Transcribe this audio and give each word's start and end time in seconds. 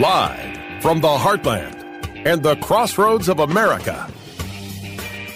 Live 0.00 0.80
from 0.80 1.02
the 1.02 1.08
heartland 1.08 1.76
and 2.24 2.42
the 2.42 2.56
crossroads 2.56 3.28
of 3.28 3.38
America. 3.38 4.10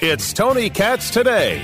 It's 0.01 0.33
Tony 0.33 0.71
Katz 0.71 1.11
today. 1.11 1.63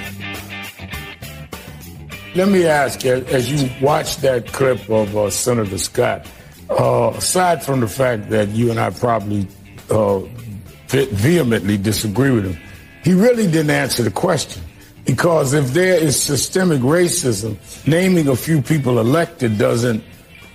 Let 2.35 2.49
me 2.49 2.67
ask 2.67 3.03
you, 3.03 3.25
as 3.29 3.51
you 3.51 3.71
watch 3.81 4.19
that 4.19 4.49
clip 4.49 4.87
of 4.91 5.17
uh, 5.17 5.31
Senator 5.31 5.79
Scott, 5.79 6.27
uh, 6.69 7.15
aside 7.17 7.63
from 7.63 7.81
the 7.81 7.89
fact 7.89 8.29
that 8.29 8.49
you 8.49 8.71
and 8.71 8.79
I 8.79 8.91
probably 8.91 9.49
uh, 9.89 10.19
vehemently 10.89 11.79
disagree 11.79 12.33
with 12.33 12.55
him, 12.55 12.63
he 13.03 13.15
really 13.15 13.47
didn't 13.47 13.71
answer 13.71 14.03
the 14.03 14.11
question. 14.11 14.63
Because 15.07 15.55
if 15.55 15.73
there 15.73 15.97
is 15.97 16.23
systemic 16.23 16.83
racism, 16.83 17.57
naming 17.87 18.29
a 18.29 18.37
few 18.37 18.61
people 18.61 18.99
elected 18.99 19.57
doesn't 19.57 20.05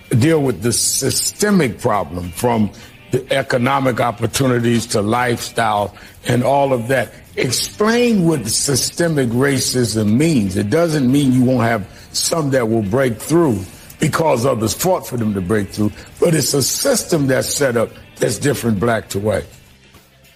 deal 0.10 0.42
with 0.42 0.62
the 0.62 0.74
systemic 0.74 1.80
problem 1.80 2.30
from 2.32 2.72
the 3.12 3.34
economic 3.34 4.00
opportunities 4.00 4.86
to 4.88 5.02
lifestyle 5.02 5.96
and 6.28 6.44
all 6.44 6.74
of 6.74 6.88
that. 6.90 7.14
Explain 7.38 8.26
what 8.26 8.46
systemic 8.48 9.30
racism 9.30 10.18
means. 10.18 10.58
It 10.58 10.70
doesn't 10.70 11.12
mean 11.12 11.34
you 11.34 11.44
won't 11.44 11.64
have 11.64 11.88
some 12.14 12.52
that 12.52 12.70
will 12.70 12.82
break 12.82 13.18
through 13.18 13.60
because 14.00 14.46
others 14.46 14.74
fought 14.74 15.08
for 15.08 15.18
them 15.18 15.34
to 15.34 15.42
break 15.42 15.70
through, 15.70 15.92
but 16.20 16.36
it's 16.36 16.54
a 16.54 16.64
system 16.64 17.28
that's 17.28 17.54
set 17.54 17.78
up 17.78 17.90
that's 18.18 18.38
different 18.38 18.80
black 18.80 19.10
to 19.10 19.20
white. 19.20 19.46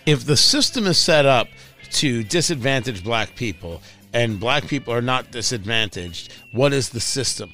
If 0.05 0.25
the 0.25 0.37
system 0.37 0.87
is 0.87 0.97
set 0.97 1.25
up 1.25 1.47
to 1.91 2.23
disadvantage 2.23 3.03
black 3.03 3.35
people 3.35 3.81
and 4.13 4.39
black 4.39 4.67
people 4.67 4.93
are 4.93 5.01
not 5.01 5.31
disadvantaged, 5.31 6.33
what 6.51 6.73
is 6.73 6.89
the 6.89 6.99
system? 6.99 7.51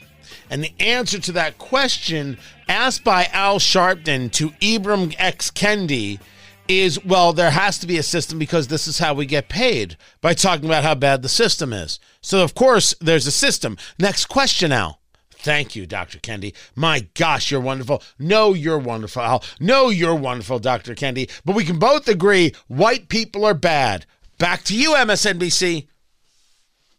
And 0.50 0.64
the 0.64 0.74
answer 0.80 1.20
to 1.20 1.32
that 1.34 1.58
question, 1.58 2.38
asked 2.68 3.04
by 3.04 3.26
Al 3.34 3.60
Sharpton 3.60 4.32
to 4.34 4.50
Ibram 4.62 5.16
X. 5.18 5.52
Kendi, 5.52 6.20
is 6.68 7.04
well, 7.06 7.34
there 7.34 7.52
has 7.52 7.78
to 7.80 7.88
be 7.88 7.98
a 7.98 8.04
system 8.04 8.40
because 8.40 8.68
this 8.68 8.88
is 8.88 9.00
how 9.00 9.14
we 9.14 9.26
get 9.26 9.50
paid 9.50 9.98
by 10.22 10.34
talking 10.34 10.66
about 10.66 10.84
how 10.84 10.96
bad 10.96 11.22
the 11.22 11.30
system 11.30 11.72
is. 11.74 12.00
So, 12.22 12.44
of 12.44 12.56
course, 12.56 12.96
there's 13.00 13.28
a 13.28 13.32
system. 13.32 13.78
Next 14.00 14.26
question, 14.26 14.72
Al. 14.72 15.00
Thank 15.32 15.76
you, 15.76 15.86
Dr. 15.86 16.18
Kendi. 16.18 16.56
My 16.76 17.08
gosh, 17.14 17.52
you're 17.52 17.62
wonderful. 17.62 18.02
No, 18.18 18.54
you're 18.54 18.80
wonderful, 18.80 19.22
Al. 19.22 19.44
No, 19.60 19.90
you're 19.90 20.16
wonderful, 20.16 20.58
Dr. 20.58 20.96
Kendi. 20.96 21.30
But 21.46 21.56
we 21.56 21.66
can 21.66 21.78
both 21.78 22.08
agree 22.08 22.54
white 22.68 23.10
people 23.10 23.46
are 23.46 23.54
bad. 23.54 24.08
Back 24.40 24.64
to 24.64 24.76
you, 24.76 24.96
MSNBC. 24.96 25.88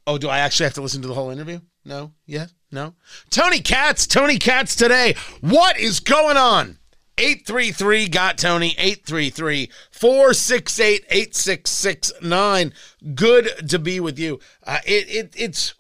Oh, 0.07 0.17
do 0.17 0.29
I 0.29 0.39
actually 0.39 0.65
have 0.65 0.75
to 0.75 0.81
listen 0.81 1.03
to 1.03 1.09
the 1.09 1.15
whole 1.15 1.31
interview? 1.31 1.59
No? 1.85 2.13
Yes? 2.25 2.55
No? 2.71 2.95
Tony 3.31 3.61
Katz, 3.61 4.07
Tony 4.07 4.39
Katz 4.39 4.75
today. 4.75 5.15
What 5.41 5.79
is 5.79 6.01
going 6.01 6.37
on? 6.37 6.79
833 7.19 8.09
got 8.09 8.37
Tony 8.37 8.75
833 8.77 9.71
468 9.91 11.07
8669 11.09 12.75
good 13.15 13.69
to 13.71 13.79
be 13.79 14.01
with 14.01 14.19
you 14.19 14.39
uh, 14.67 14.81
it, 14.85 15.09
it 15.09 15.35
it's 15.35 15.75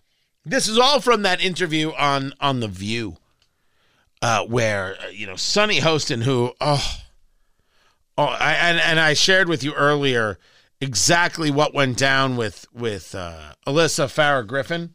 this 0.47 0.67
is 0.67 0.79
all 0.79 0.99
from 0.99 1.21
that 1.23 1.45
interview 1.45 1.93
on 1.93 2.33
on 2.41 2.61
the 2.61 2.69
view 2.69 3.19
uh, 4.23 4.45
where 4.47 4.97
uh, 4.99 5.09
you 5.09 5.27
know 5.27 5.37
Sunny 5.37 5.81
Hostin 5.81 6.23
who 6.23 6.53
oh 6.59 6.97
oh 8.17 8.25
I, 8.25 8.55
and 8.55 8.81
and 8.81 8.99
I 8.99 9.13
shared 9.13 9.49
with 9.49 9.63
you 9.63 9.75
earlier 9.75 10.39
exactly 10.81 11.51
what 11.51 11.75
went 11.75 11.99
down 11.99 12.37
with 12.37 12.67
with 12.73 13.15
uh, 13.15 13.53
Alyssa 13.67 14.07
Farah 14.07 14.47
Griffin 14.47 14.95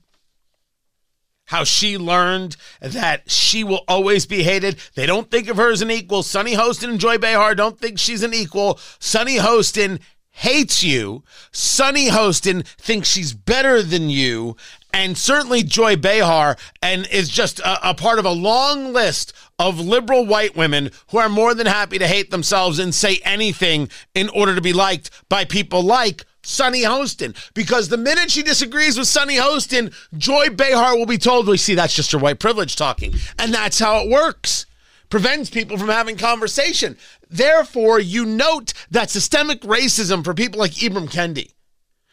how 1.52 1.66
she 1.66 1.98
learned 1.98 2.56
that 2.80 3.30
she 3.30 3.62
will 3.62 3.84
always 3.86 4.26
be 4.26 4.42
hated. 4.42 4.78
They 4.96 5.06
don't 5.06 5.30
think 5.30 5.50
of 5.50 5.58
her 5.58 5.70
as 5.70 5.82
an 5.82 5.92
equal. 5.92 6.24
Sunny 6.24 6.54
Hostin 6.54 6.92
and 6.92 7.00
Joy 7.00 7.18
Behar 7.18 7.56
don't 7.56 7.78
think 7.78 8.00
she's 8.00 8.24
an 8.24 8.34
equal. 8.34 8.80
Sunny 9.00 9.36
Hostin 9.36 10.00
hates 10.30 10.82
you. 10.82 11.26
Sunny 11.52 12.08
Hostin 12.08 12.66
thinks 12.66 13.10
she's 13.10 13.34
better 13.34 13.84
than 13.84 14.10
you. 14.10 14.56
And 14.94 15.17
certainly 15.17 15.61
Joy 15.61 15.98
Behar 15.98 16.56
and 16.82 17.06
is 17.08 17.28
just 17.28 17.60
a, 17.60 17.90
a 17.90 17.94
part 17.95 18.17
of 18.17 18.23
a 18.23 18.32
long 18.32 18.94
list 18.94 19.34
of 19.60 19.78
liberal 19.78 20.26
white 20.26 20.56
women 20.56 20.90
who 21.10 21.17
are 21.17 21.28
more 21.28 21.54
than 21.54 21.67
happy 21.67 22.00
to 22.00 22.08
hate 22.08 22.32
themselves 22.32 22.80
and 22.80 22.95
say 22.95 23.20
anything 23.26 23.90
in 24.16 24.30
order 24.30 24.56
to 24.56 24.61
be 24.61 24.72
liked 24.72 25.11
by 25.28 25.44
people 25.44 25.84
like 25.84 26.23
Sunny 26.44 26.82
Hostin. 26.82 27.36
Because 27.54 27.90
the 27.90 27.98
minute 27.98 28.32
she 28.32 28.44
disagrees 28.44 28.98
with 28.98 29.08
Sunny 29.08 29.38
Hostin, 29.38 29.94
Joy 30.18 30.50
Behar 30.50 30.98
will 30.98 31.06
be 31.06 31.18
told, 31.18 31.48
we 31.48 31.58
see 31.58 31.76
that's 31.76 31.96
just 31.96 32.12
her 32.12 32.18
white 32.18 32.40
privilege 32.40 32.76
talking. 32.76 33.14
And 33.40 33.54
that's 33.54 33.80
how 33.80 34.04
it 34.04 34.10
works. 34.10 34.66
Prevents 35.10 35.50
people 35.50 35.78
from 35.78 35.90
having 35.90 36.18
conversation. 36.18 36.98
Therefore, 37.30 38.00
you 38.00 38.26
note 38.26 38.74
that 38.92 39.10
systemic 39.10 39.62
racism 39.62 40.24
for 40.24 40.34
people 40.34 40.60
like 40.60 40.72
Ibram 40.72 41.10
Kendi, 41.12 41.52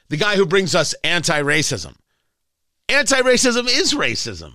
the 0.08 0.16
guy 0.16 0.36
who 0.36 0.46
brings 0.46 0.74
us 0.74 0.94
anti 1.04 1.40
racism. 1.40 1.94
Anti 2.88 3.20
racism 3.20 3.66
is 3.68 3.94
racism. 3.94 4.54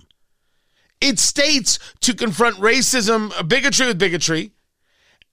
It 1.00 1.18
states 1.18 1.78
to 2.00 2.14
confront 2.14 2.56
racism, 2.56 3.32
uh, 3.38 3.42
bigotry 3.42 3.86
with 3.86 3.98
bigotry, 3.98 4.52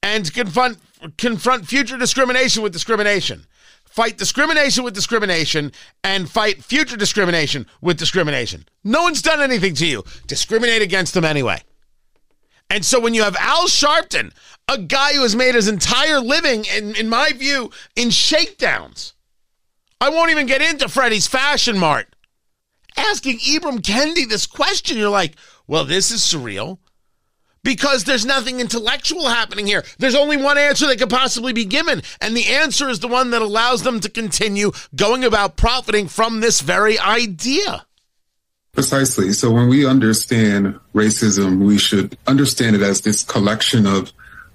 and 0.01 0.31
confront 0.33 0.79
confront 1.17 1.67
future 1.67 1.97
discrimination 1.97 2.61
with 2.61 2.73
discrimination 2.73 3.45
fight 3.91 4.17
discrimination 4.17 4.83
with 4.83 4.95
discrimination 4.95 5.71
and 6.03 6.29
fight 6.29 6.63
future 6.63 6.97
discrimination 6.97 7.67
with 7.81 7.97
discrimination. 7.97 8.65
No 8.83 9.03
one's 9.03 9.21
done 9.21 9.41
anything 9.41 9.75
to 9.75 9.85
you. 9.85 10.03
Discriminate 10.27 10.81
against 10.81 11.13
them 11.13 11.25
anyway. 11.25 11.61
And 12.69 12.85
so 12.85 13.01
when 13.01 13.13
you 13.13 13.23
have 13.23 13.35
Al 13.35 13.67
Sharpton, 13.67 14.31
a 14.69 14.77
guy 14.77 15.13
who 15.13 15.23
has 15.23 15.35
made 15.35 15.55
his 15.55 15.67
entire 15.67 16.21
living, 16.21 16.63
in, 16.73 16.95
in 16.95 17.09
my 17.09 17.33
view, 17.33 17.69
in 17.97 18.09
shakedowns, 18.09 19.13
I 19.99 20.09
won't 20.09 20.31
even 20.31 20.47
get 20.47 20.61
into 20.61 20.87
Freddie's 20.87 21.27
Fashion 21.27 21.77
Mart, 21.77 22.15
asking 22.95 23.39
Ibram 23.39 23.81
Kendi 23.81 24.27
this 24.27 24.47
question, 24.47 24.97
you're 24.97 25.09
like, 25.09 25.35
well, 25.67 25.83
this 25.83 26.11
is 26.11 26.21
surreal 26.21 26.79
because 27.63 28.03
there's 28.03 28.25
nothing 28.25 28.59
intellectual 28.59 29.27
happening 29.27 29.67
here. 29.67 29.83
There's 29.99 30.15
only 30.15 30.37
one 30.37 30.57
answer 30.57 30.87
that 30.87 30.99
could 30.99 31.09
possibly 31.09 31.53
be 31.53 31.65
given, 31.65 32.01
and 32.19 32.35
the 32.35 32.47
answer 32.47 32.89
is 32.89 32.99
the 32.99 33.07
one 33.07 33.31
that 33.31 33.41
allows 33.41 33.83
them 33.83 33.99
to 34.01 34.09
continue 34.09 34.71
going 34.95 35.23
about 35.23 35.57
profiting 35.57 36.07
from 36.07 36.39
this 36.39 36.61
very 36.61 36.97
idea. 36.99 37.85
Precisely. 38.71 39.33
So 39.33 39.51
when 39.51 39.67
we 39.67 39.85
understand 39.85 40.79
racism, 40.95 41.65
we 41.65 41.77
should 41.77 42.17
understand 42.25 42.75
it 42.75 42.81
as 42.81 43.01
this 43.01 43.23
collection 43.23 43.85
of 43.85 44.11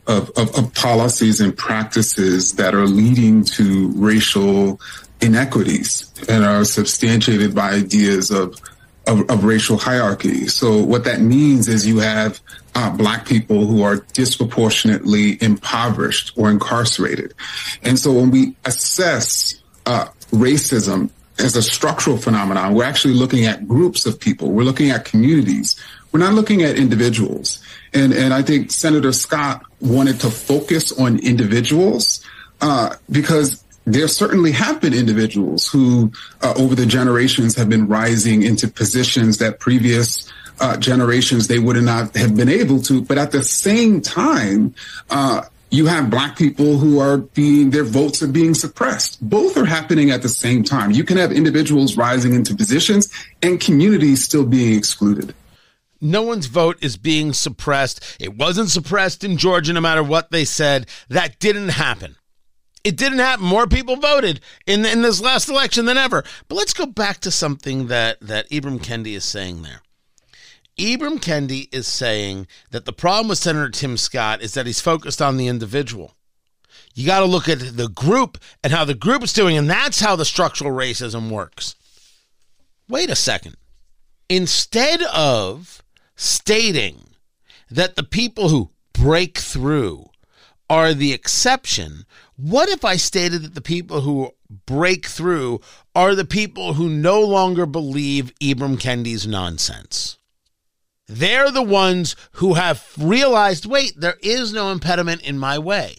of, 0.06 0.31
of, 0.37 0.56
of 0.56 0.73
policies 0.75 1.41
and 1.41 1.56
practices 1.56 2.53
that 2.53 2.75
are 2.75 2.87
leading 2.87 3.44
to 3.44 3.91
racial 3.97 4.81
inequities 5.21 6.12
and 6.28 6.44
are 6.44 6.65
substantiated 6.65 7.55
by 7.55 7.73
ideas 7.73 8.31
of 8.31 8.61
of, 9.06 9.28
of, 9.31 9.44
racial 9.44 9.78
hierarchy. 9.78 10.49
So 10.49 10.83
what 10.83 11.05
that 11.05 11.21
means 11.21 11.69
is 11.69 11.87
you 11.87 11.99
have 11.99 12.41
uh, 12.75 12.91
black 12.91 13.27
people 13.27 13.67
who 13.67 13.83
are 13.83 13.97
disproportionately 14.12 15.41
impoverished 15.43 16.33
or 16.37 16.50
incarcerated. 16.50 17.34
And 17.83 17.99
so 17.99 18.12
when 18.12 18.31
we 18.31 18.56
assess 18.65 19.55
uh, 19.87 20.06
racism 20.31 21.11
as 21.39 21.56
a 21.56 21.62
structural 21.62 22.17
phenomenon, 22.17 22.75
we're 22.75 22.84
actually 22.84 23.15
looking 23.15 23.44
at 23.44 23.69
groups 23.69 24.06
of 24.06 24.19
people. 24.19 24.50
We're 24.50 24.65
looking 24.65 24.91
at 24.91 25.05
communities. 25.05 25.81
We're 26.12 26.21
not 26.21 26.34
looking 26.34 26.62
at 26.62 26.77
individuals. 26.77 27.62
And, 27.93 28.12
and 28.12 28.34
I 28.34 28.43
think 28.43 28.71
Senator 28.71 29.12
Scott 29.12 29.65
wanted 29.81 30.21
to 30.21 30.31
focus 30.31 30.93
on 30.93 31.19
individuals 31.21 32.25
uh, 32.61 32.97
because 33.11 33.62
there 33.87 34.09
certainly 34.09 34.51
have 34.51 34.81
been 34.81 34.93
individuals 34.93 35.69
who, 35.69 36.13
uh, 36.43 36.53
over 36.57 36.75
the 36.75 36.87
generations, 36.87 37.55
have 37.55 37.69
been 37.69 37.87
rising 37.87 38.43
into 38.43 38.69
positions 38.69 39.39
that 39.39 39.61
previous 39.61 40.31
uh, 40.61 40.77
generations 40.77 41.47
they 41.47 41.61
would 41.61 41.77
not 41.77 42.15
have 42.17 42.37
been 42.37 42.49
able 42.49 42.83
to. 42.83 43.00
But 43.00 43.17
at 43.17 43.31
the 43.31 43.44
same 43.44 44.00
time, 44.00 44.75
uh, 45.09 45.43
you 45.71 45.87
have 45.87 46.11
black 46.11 46.37
people 46.37 46.79
who 46.79 46.99
are 46.99 47.19
being 47.19 47.71
their 47.71 47.85
votes 47.85 48.23
are 48.23 48.29
being 48.29 48.55
suppressed. 48.55 49.19
Both 49.29 49.56
are 49.56 49.65
happening 49.65 50.11
at 50.11 50.23
the 50.23 50.29
same 50.29 50.65
time. 50.65 50.91
You 50.91 51.05
can 51.05 51.17
have 51.17 51.31
individuals 51.31 51.97
rising 51.97 52.35
into 52.35 52.56
positions 52.56 53.12
and 53.43 53.61
communities 53.61 54.25
still 54.25 54.44
being 54.44 54.77
excluded. 54.77 55.35
No 56.00 56.23
one's 56.23 56.47
vote 56.47 56.77
is 56.82 56.97
being 56.97 57.32
suppressed. 57.32 58.17
It 58.21 58.37
wasn't 58.37 58.71
suppressed 58.71 59.25
in 59.25 59.39
Georgia, 59.39 59.73
no 59.73 59.81
matter 59.81 60.03
what 60.03 60.31
they 60.31 60.44
said. 60.44 60.89
That 61.09 61.39
didn't 61.39 61.71
happen. 61.71 62.17
It 62.87 62.97
didn't 62.97 63.19
happen. 63.19 63.44
More 63.44 63.67
people 63.67 63.97
voted 63.97 64.38
in, 64.65 64.87
in 64.87 65.03
this 65.03 65.21
last 65.21 65.49
election 65.49 65.87
than 65.87 65.97
ever. 65.97 66.23
But 66.47 66.55
let's 66.55 66.73
go 66.73 66.87
back 66.87 67.19
to 67.23 67.33
something 67.33 67.88
that, 67.88 68.21
that 68.21 68.49
Ibram 68.49 68.79
Kendi 68.79 69.17
is 69.17 69.25
saying 69.25 69.62
there. 69.62 69.83
Ibram 70.79 71.19
Kendi 71.19 71.69
is 71.75 71.88
saying 71.88 72.47
that 72.71 72.85
the 72.85 72.93
problem 72.93 73.27
with 73.27 73.38
Senator 73.38 73.71
Tim 73.71 73.97
Scott 73.97 74.41
is 74.41 74.55
that 74.55 74.67
he's 74.67 74.81
focused 74.81 75.21
on 75.21 75.37
the 75.37 75.49
individual. 75.49 76.15
You 76.94 77.06
got 77.06 77.21
to 77.21 77.27
look 77.27 77.49
at 77.49 77.77
the 77.77 77.88
group 77.88 78.38
and 78.62 78.73
how 78.73 78.85
the 78.85 78.94
group 78.94 79.25
is 79.25 79.32
doing, 79.32 79.56
and 79.56 79.69
that's 79.69 79.99
how 79.99 80.15
the 80.15 80.25
structural 80.25 80.71
racism 80.71 81.29
works. 81.29 81.75
Wait 82.89 83.11
a 83.11 83.17
second. 83.17 83.56
Instead 84.29 85.03
of 85.03 85.82
stating 86.15 87.17
that 87.69 87.97
the 87.97 88.05
people 88.05 88.49
who 88.49 88.71
break 88.93 89.39
through 89.39 90.06
are 90.69 90.95
the 90.95 91.13
exception, 91.13 92.07
what 92.37 92.69
if 92.69 92.85
I 92.85 92.97
stated 92.97 93.43
that 93.43 93.55
the 93.55 93.61
people 93.61 94.03
who 94.03 94.31
break 94.67 95.07
through 95.07 95.61
are 95.95 96.15
the 96.15 96.25
people 96.25 96.75
who 96.75 96.89
no 96.89 97.21
longer 97.21 97.67
believe 97.67 98.33
Ibram 98.41 98.79
Kendi's 98.79 99.27
nonsense? 99.27 100.19
They're 101.09 101.51
the 101.51 101.63
ones 101.63 102.17
who 102.33 102.55
have 102.55 102.85
realized 102.99 103.67
wait, 103.67 103.95
there 103.97 104.19
is 104.23 104.53
no 104.53 104.73
impediment 104.73 105.23
in 105.23 105.39
my 105.39 105.59
way. 105.59 105.97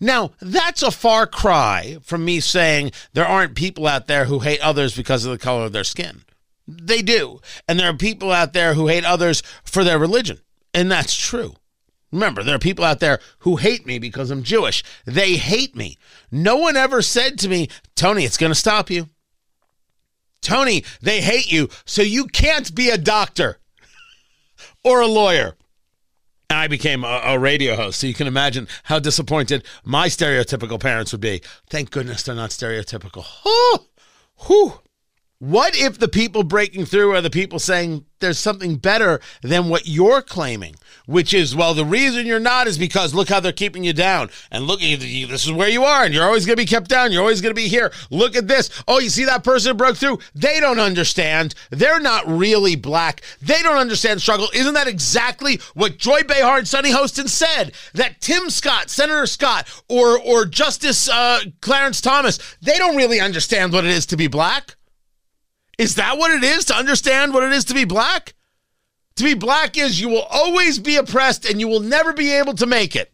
Now, 0.00 0.32
that's 0.40 0.82
a 0.82 0.90
far 0.90 1.26
cry 1.26 1.98
from 2.02 2.24
me 2.24 2.40
saying 2.40 2.92
there 3.12 3.26
aren't 3.26 3.54
people 3.54 3.86
out 3.86 4.06
there 4.06 4.24
who 4.24 4.40
hate 4.40 4.60
others 4.60 4.96
because 4.96 5.24
of 5.24 5.30
the 5.30 5.38
color 5.38 5.64
of 5.64 5.72
their 5.72 5.84
skin. 5.84 6.22
They 6.66 7.02
do. 7.02 7.40
And 7.68 7.78
there 7.78 7.90
are 7.90 7.96
people 7.96 8.32
out 8.32 8.52
there 8.52 8.74
who 8.74 8.88
hate 8.88 9.04
others 9.04 9.42
for 9.64 9.84
their 9.84 9.98
religion. 9.98 10.40
And 10.72 10.90
that's 10.90 11.14
true. 11.14 11.54
Remember, 12.14 12.44
there 12.44 12.54
are 12.54 12.60
people 12.60 12.84
out 12.84 13.00
there 13.00 13.18
who 13.40 13.56
hate 13.56 13.86
me 13.86 13.98
because 13.98 14.30
I'm 14.30 14.44
Jewish. 14.44 14.84
They 15.04 15.34
hate 15.34 15.74
me. 15.74 15.98
No 16.30 16.56
one 16.56 16.76
ever 16.76 17.02
said 17.02 17.40
to 17.40 17.48
me, 17.48 17.68
Tony, 17.96 18.24
it's 18.24 18.36
going 18.36 18.52
to 18.52 18.58
stop 18.58 18.88
you. 18.88 19.08
Tony, 20.40 20.84
they 21.02 21.20
hate 21.20 21.50
you, 21.50 21.68
so 21.84 22.02
you 22.02 22.26
can't 22.26 22.72
be 22.72 22.88
a 22.88 22.96
doctor 22.96 23.58
or 24.84 25.00
a 25.00 25.08
lawyer. 25.08 25.56
And 26.48 26.60
I 26.60 26.68
became 26.68 27.02
a, 27.02 27.20
a, 27.24 27.38
radio 27.38 27.74
host, 27.74 27.98
so 27.98 28.06
you 28.06 28.14
can 28.14 28.28
imagine 28.28 28.68
how 28.84 29.00
disappointed 29.00 29.64
my 29.84 30.06
stereotypical 30.06 30.78
parents 30.78 31.10
would 31.10 31.20
be. 31.20 31.42
Thank 31.68 31.90
goodness 31.90 32.22
they're 32.22 32.36
not 32.36 32.50
stereotypical. 32.50 33.26
Oh, 33.44 33.86
whew. 34.46 34.74
What 35.40 35.76
if 35.76 35.98
the 35.98 36.08
people 36.08 36.42
breaking 36.44 36.86
through 36.86 37.12
are 37.14 37.20
the 37.20 37.28
people 37.28 37.58
saying 37.58 38.06
there's 38.20 38.38
something 38.38 38.76
better 38.76 39.20
than 39.42 39.68
what 39.68 39.86
you're 39.86 40.22
claiming, 40.22 40.76
which 41.06 41.34
is, 41.34 41.54
well, 41.56 41.74
the 41.74 41.84
reason 41.84 42.24
you're 42.24 42.40
not 42.40 42.66
is 42.66 42.78
because 42.78 43.12
look 43.12 43.28
how 43.28 43.40
they're 43.40 43.52
keeping 43.52 43.84
you 43.84 43.92
down. 43.92 44.30
And 44.50 44.64
look, 44.64 44.80
this 44.80 45.44
is 45.44 45.52
where 45.52 45.68
you 45.68 45.84
are, 45.84 46.04
and 46.04 46.14
you're 46.14 46.24
always 46.24 46.46
going 46.46 46.56
to 46.56 46.62
be 46.62 46.66
kept 46.66 46.88
down. 46.88 47.12
You're 47.12 47.20
always 47.20 47.40
going 47.42 47.50
to 47.50 47.60
be 47.60 47.68
here. 47.68 47.92
Look 48.10 48.36
at 48.36 48.48
this. 48.48 48.70
Oh, 48.88 49.00
you 49.00 49.10
see 49.10 49.24
that 49.24 49.44
person 49.44 49.76
broke 49.76 49.96
through? 49.96 50.20
They 50.34 50.60
don't 50.60 50.78
understand. 50.78 51.54
They're 51.70 52.00
not 52.00 52.26
really 52.26 52.76
black. 52.76 53.22
They 53.42 53.60
don't 53.60 53.76
understand 53.76 54.22
struggle. 54.22 54.48
Isn't 54.54 54.74
that 54.74 54.88
exactly 54.88 55.60
what 55.74 55.98
Joy 55.98 56.22
Behar 56.22 56.58
and 56.58 56.68
Sunny 56.68 56.92
Hostin 56.92 57.28
said? 57.28 57.72
That 57.92 58.20
Tim 58.20 58.48
Scott, 58.50 58.88
Senator 58.88 59.26
Scott, 59.26 59.68
or, 59.90 60.18
or 60.18 60.46
Justice 60.46 61.08
uh, 61.08 61.40
Clarence 61.60 62.00
Thomas, 62.00 62.38
they 62.62 62.78
don't 62.78 62.96
really 62.96 63.20
understand 63.20 63.72
what 63.72 63.84
it 63.84 63.90
is 63.90 64.06
to 64.06 64.16
be 64.16 64.28
black. 64.28 64.76
Is 65.78 65.96
that 65.96 66.18
what 66.18 66.30
it 66.30 66.44
is 66.44 66.64
to 66.66 66.76
understand 66.76 67.34
what 67.34 67.42
it 67.42 67.52
is 67.52 67.64
to 67.66 67.74
be 67.74 67.84
black? 67.84 68.34
To 69.16 69.24
be 69.24 69.34
black 69.34 69.76
is 69.76 70.00
you 70.00 70.08
will 70.08 70.26
always 70.30 70.78
be 70.78 70.96
oppressed 70.96 71.48
and 71.48 71.60
you 71.60 71.68
will 71.68 71.80
never 71.80 72.12
be 72.12 72.32
able 72.32 72.54
to 72.54 72.66
make 72.66 72.96
it. 72.96 73.12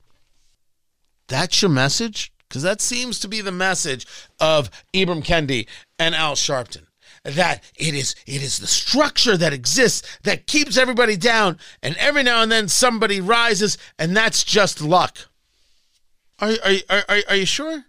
That's 1.28 1.62
your 1.62 1.70
message? 1.70 2.32
Because 2.48 2.62
that 2.62 2.80
seems 2.80 3.20
to 3.20 3.28
be 3.28 3.40
the 3.40 3.52
message 3.52 4.06
of 4.40 4.70
Ibram 4.92 5.22
Kendi 5.22 5.68
and 5.98 6.14
Al 6.14 6.34
Sharpton. 6.34 6.86
That 7.22 7.62
it 7.76 7.94
is 7.94 8.14
it 8.26 8.42
is 8.42 8.58
the 8.58 8.66
structure 8.66 9.36
that 9.36 9.52
exists 9.52 10.18
that 10.22 10.46
keeps 10.46 10.78
everybody 10.78 11.18
down, 11.18 11.58
and 11.82 11.94
every 11.98 12.22
now 12.22 12.42
and 12.42 12.50
then 12.50 12.66
somebody 12.66 13.20
rises, 13.20 13.76
and 13.98 14.16
that's 14.16 14.42
just 14.42 14.80
luck. 14.80 15.18
Are 16.40 16.52
are 16.64 16.72
are, 16.88 17.04
are, 17.10 17.18
are 17.28 17.36
you 17.36 17.44
sure? 17.44 17.84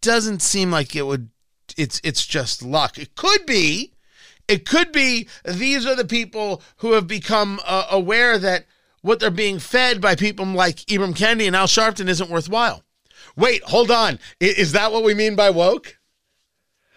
Doesn't 0.00 0.40
seem 0.40 0.70
like 0.70 0.96
it 0.96 1.06
would 1.06 1.28
it's 1.78 2.00
it's 2.04 2.26
just 2.26 2.62
luck. 2.62 2.98
It 2.98 3.14
could 3.14 3.46
be, 3.46 3.92
it 4.48 4.66
could 4.66 4.92
be 4.92 5.28
these 5.44 5.86
are 5.86 5.94
the 5.96 6.04
people 6.04 6.62
who 6.78 6.92
have 6.92 7.06
become 7.06 7.60
uh, 7.64 7.86
aware 7.90 8.38
that 8.38 8.66
what 9.00 9.20
they're 9.20 9.30
being 9.30 9.58
fed 9.58 10.00
by 10.00 10.14
people 10.14 10.44
like 10.44 10.76
Ibram 10.86 11.14
Kendi 11.14 11.46
and 11.46 11.56
Al 11.56 11.66
Sharpton 11.66 12.08
isn't 12.08 12.30
worthwhile. 12.30 12.82
Wait, 13.36 13.62
hold 13.62 13.90
on. 13.90 14.18
Is 14.40 14.72
that 14.72 14.92
what 14.92 15.04
we 15.04 15.14
mean 15.14 15.36
by 15.36 15.50
woke? 15.50 15.98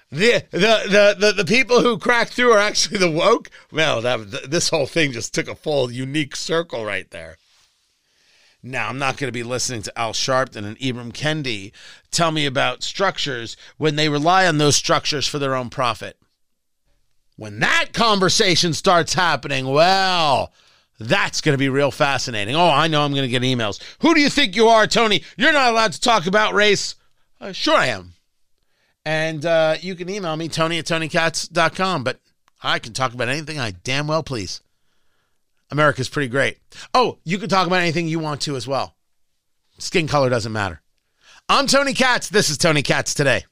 The, 0.09 0.43
the 0.51 0.57
the 0.57 1.15
the 1.17 1.31
the 1.37 1.45
people 1.45 1.81
who 1.81 1.97
cracked 1.97 2.33
through 2.33 2.51
are 2.51 2.59
actually 2.59 2.97
the 2.97 3.09
woke. 3.09 3.49
Well, 3.71 4.01
that 4.01 4.49
this 4.49 4.69
whole 4.69 4.87
thing 4.87 5.13
just 5.13 5.33
took 5.33 5.47
a 5.47 5.55
full 5.55 5.89
unique 5.89 6.35
circle 6.35 6.83
right 6.83 7.09
there. 7.11 7.37
Now, 8.63 8.89
I'm 8.89 8.99
not 8.99 9.17
going 9.17 9.27
to 9.27 9.31
be 9.31 9.43
listening 9.43 9.81
to 9.83 9.99
Al 9.99 10.13
Sharpton 10.13 10.65
and 10.65 10.77
Ibram 10.77 11.13
Kendi 11.13 11.71
tell 12.11 12.31
me 12.31 12.45
about 12.45 12.83
structures 12.83 13.57
when 13.77 13.95
they 13.95 14.07
rely 14.07 14.45
on 14.45 14.59
those 14.59 14.75
structures 14.75 15.27
for 15.27 15.39
their 15.39 15.55
own 15.55 15.69
profit. 15.69 16.17
When 17.37 17.59
that 17.59 17.91
conversation 17.91 18.73
starts 18.73 19.15
happening, 19.15 19.65
well, 19.65 20.53
that's 20.99 21.41
going 21.41 21.53
to 21.53 21.57
be 21.57 21.69
real 21.69 21.89
fascinating. 21.89 22.55
Oh, 22.55 22.69
I 22.69 22.87
know 22.87 23.01
I'm 23.01 23.13
going 23.13 23.23
to 23.23 23.27
get 23.27 23.41
emails. 23.41 23.81
Who 24.01 24.13
do 24.13 24.21
you 24.21 24.29
think 24.29 24.55
you 24.55 24.67
are, 24.67 24.85
Tony? 24.85 25.23
You're 25.37 25.53
not 25.53 25.71
allowed 25.71 25.93
to 25.93 26.01
talk 26.01 26.27
about 26.27 26.53
race. 26.53 26.95
Uh, 27.39 27.51
sure, 27.53 27.77
I 27.77 27.87
am. 27.87 28.13
And 29.03 29.43
uh, 29.43 29.77
you 29.81 29.95
can 29.95 30.09
email 30.09 30.35
me, 30.35 30.47
tony 30.47 30.77
at 30.77 30.85
tonykatz.com, 30.85 32.03
but 32.03 32.19
I 32.61 32.77
can 32.77 32.93
talk 32.93 33.13
about 33.13 33.29
anything 33.29 33.59
I 33.59 33.71
damn 33.71 34.05
well 34.05 34.21
please. 34.21 34.61
America's 35.71 36.09
pretty 36.09 36.27
great. 36.27 36.59
Oh, 36.93 37.17
you 37.23 37.37
can 37.37 37.49
talk 37.49 37.65
about 37.65 37.79
anything 37.79 38.07
you 38.07 38.19
want 38.19 38.41
to 38.41 38.55
as 38.55 38.67
well. 38.67 38.95
Skin 39.77 40.07
color 40.07 40.29
doesn't 40.29 40.51
matter. 40.51 40.81
I'm 41.47 41.65
Tony 41.65 41.93
Katz. 41.93 42.29
This 42.29 42.49
is 42.49 42.57
Tony 42.57 42.81
Katz 42.81 43.13
today. 43.13 43.45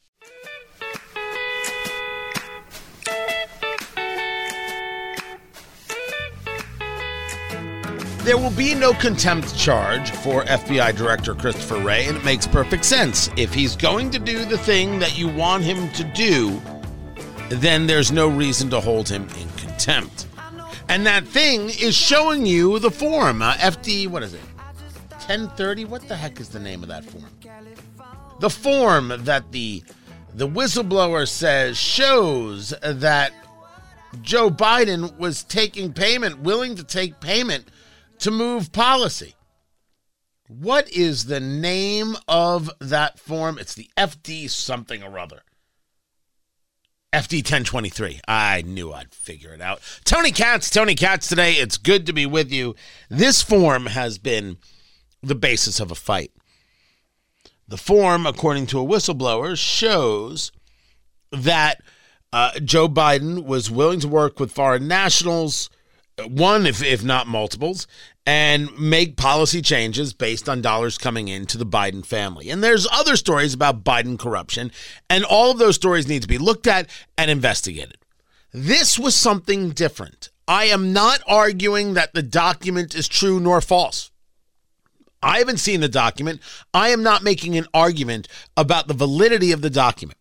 There 8.23 8.37
will 8.37 8.51
be 8.51 8.75
no 8.75 8.93
contempt 8.93 9.57
charge 9.57 10.11
for 10.11 10.43
FBI 10.43 10.95
Director 10.95 11.33
Christopher 11.33 11.79
Wray, 11.79 12.05
and 12.05 12.17
it 12.17 12.23
makes 12.23 12.45
perfect 12.45 12.85
sense. 12.85 13.29
If 13.37 13.53
he's 13.53 13.75
going 13.75 14.11
to 14.11 14.19
do 14.19 14.45
the 14.45 14.57
thing 14.57 14.99
that 14.99 15.17
you 15.17 15.29
want 15.29 15.63
him 15.63 15.89
to 15.93 16.03
do, 16.03 16.61
then 17.49 17.87
there's 17.87 18.11
no 18.11 18.27
reason 18.27 18.69
to 18.69 18.81
hold 18.81 19.09
him 19.09 19.23
in 19.39 19.49
contempt. 19.57 20.27
And 20.89 21.05
that 21.05 21.27
thing 21.27 21.69
is 21.69 21.95
showing 21.95 22.47
you 22.47 22.79
the 22.79 22.89
form. 22.89 23.43
Uh, 23.43 23.53
FD, 23.53 24.07
what 24.07 24.23
is 24.23 24.33
it? 24.33 24.41
1030? 25.11 25.85
What 25.85 26.07
the 26.07 26.15
heck 26.15 26.39
is 26.39 26.49
the 26.49 26.59
name 26.59 26.81
of 26.81 26.89
that 26.89 27.05
form? 27.05 27.25
The 28.39 28.49
form 28.49 29.13
that 29.15 29.51
the 29.51 29.83
the 30.33 30.47
whistleblower 30.47 31.27
says 31.27 31.77
shows 31.77 32.73
that 32.81 33.33
Joe 34.21 34.49
Biden 34.49 35.15
was 35.17 35.43
taking 35.43 35.93
payment, 35.93 36.39
willing 36.39 36.75
to 36.75 36.83
take 36.83 37.19
payment 37.19 37.65
to 38.19 38.31
move 38.31 38.71
policy. 38.71 39.35
What 40.47 40.89
is 40.91 41.25
the 41.25 41.39
name 41.39 42.15
of 42.27 42.71
that 42.79 43.19
form? 43.19 43.59
It's 43.59 43.75
the 43.75 43.89
FD 43.95 44.49
something 44.49 45.03
or 45.03 45.19
other. 45.19 45.43
FD 47.11 47.37
1023. 47.37 48.21
I 48.27 48.61
knew 48.61 48.93
I'd 48.93 49.15
figure 49.15 49.51
it 49.51 49.61
out. 49.61 49.81
Tony 50.05 50.31
Katz, 50.31 50.69
Tony 50.69 50.93
Katz 50.93 51.27
today. 51.27 51.53
It's 51.53 51.77
good 51.77 52.05
to 52.05 52.13
be 52.13 52.27
with 52.27 52.51
you. 52.51 52.75
This 53.09 53.41
form 53.41 53.87
has 53.87 54.19
been 54.19 54.57
the 55.23 55.33
basis 55.33 55.79
of 55.79 55.89
a 55.89 55.95
fight. 55.95 56.31
The 57.67 57.77
form, 57.77 58.27
according 58.27 58.67
to 58.67 58.79
a 58.79 58.85
whistleblower, 58.85 59.57
shows 59.57 60.51
that 61.31 61.81
uh, 62.31 62.59
Joe 62.59 62.87
Biden 62.87 63.43
was 63.43 63.71
willing 63.71 63.99
to 64.01 64.07
work 64.07 64.39
with 64.39 64.51
foreign 64.51 64.87
nationals, 64.87 65.71
one, 66.27 66.67
if, 66.67 66.83
if 66.83 67.03
not 67.03 67.25
multiples, 67.25 67.87
and 68.29 68.77
make 68.77 69.17
policy 69.17 69.59
changes 69.59 70.13
based 70.13 70.47
on 70.47 70.61
dollars 70.61 70.99
coming 70.99 71.27
into 71.29 71.57
the 71.57 71.65
Biden 71.65 72.05
family. 72.05 72.51
And 72.51 72.63
there's 72.63 72.85
other 72.91 73.15
stories 73.15 73.55
about 73.55 73.83
Biden 73.83 74.19
corruption, 74.19 74.71
and 75.09 75.25
all 75.25 75.49
of 75.49 75.57
those 75.57 75.73
stories 75.73 76.07
need 76.07 76.21
to 76.21 76.27
be 76.27 76.37
looked 76.37 76.67
at 76.67 76.87
and 77.17 77.31
investigated. 77.31 77.97
This 78.53 78.99
was 78.99 79.15
something 79.15 79.71
different. 79.71 80.29
I 80.47 80.65
am 80.65 80.93
not 80.93 81.23
arguing 81.25 81.95
that 81.95 82.13
the 82.13 82.21
document 82.21 82.93
is 82.93 83.07
true 83.07 83.39
nor 83.39 83.61
false. 83.61 84.11
I 85.23 85.39
haven't 85.39 85.57
seen 85.57 85.79
the 85.81 85.89
document. 85.89 86.39
I 86.71 86.89
am 86.89 87.01
not 87.01 87.23
making 87.23 87.57
an 87.57 87.65
argument 87.73 88.27
about 88.55 88.87
the 88.87 88.93
validity 88.93 89.51
of 89.51 89.63
the 89.63 89.71
document. 89.71 90.19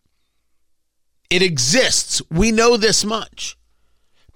It 1.29 1.43
exists. 1.43 2.23
We 2.31 2.51
know 2.51 2.75
this 2.75 3.05
much 3.05 3.55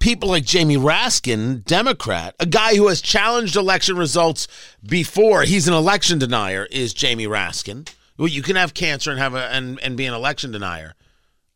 people 0.04 0.28
like 0.28 0.44
Jamie 0.44 0.76
Raskin, 0.76 1.64
Democrat, 1.64 2.36
a 2.38 2.46
guy 2.46 2.76
who 2.76 2.90
has 2.90 3.00
challenged 3.00 3.56
election 3.56 3.96
results 3.96 4.50
before. 4.86 5.44
He's 5.44 5.66
an 5.70 5.74
election 5.74 6.20
denier. 6.20 6.68
Is 6.70 6.94
Jamie 6.94 7.26
Raskin? 7.26 7.90
Well, 8.18 8.28
you 8.28 8.42
can 8.42 8.58
have 8.58 8.74
cancer 8.74 9.12
and 9.12 9.20
have 9.20 9.34
a 9.34 9.46
and, 9.46 9.80
and 9.80 9.96
be 9.96 10.06
an 10.06 10.14
election 10.14 10.52
denier. 10.52 10.96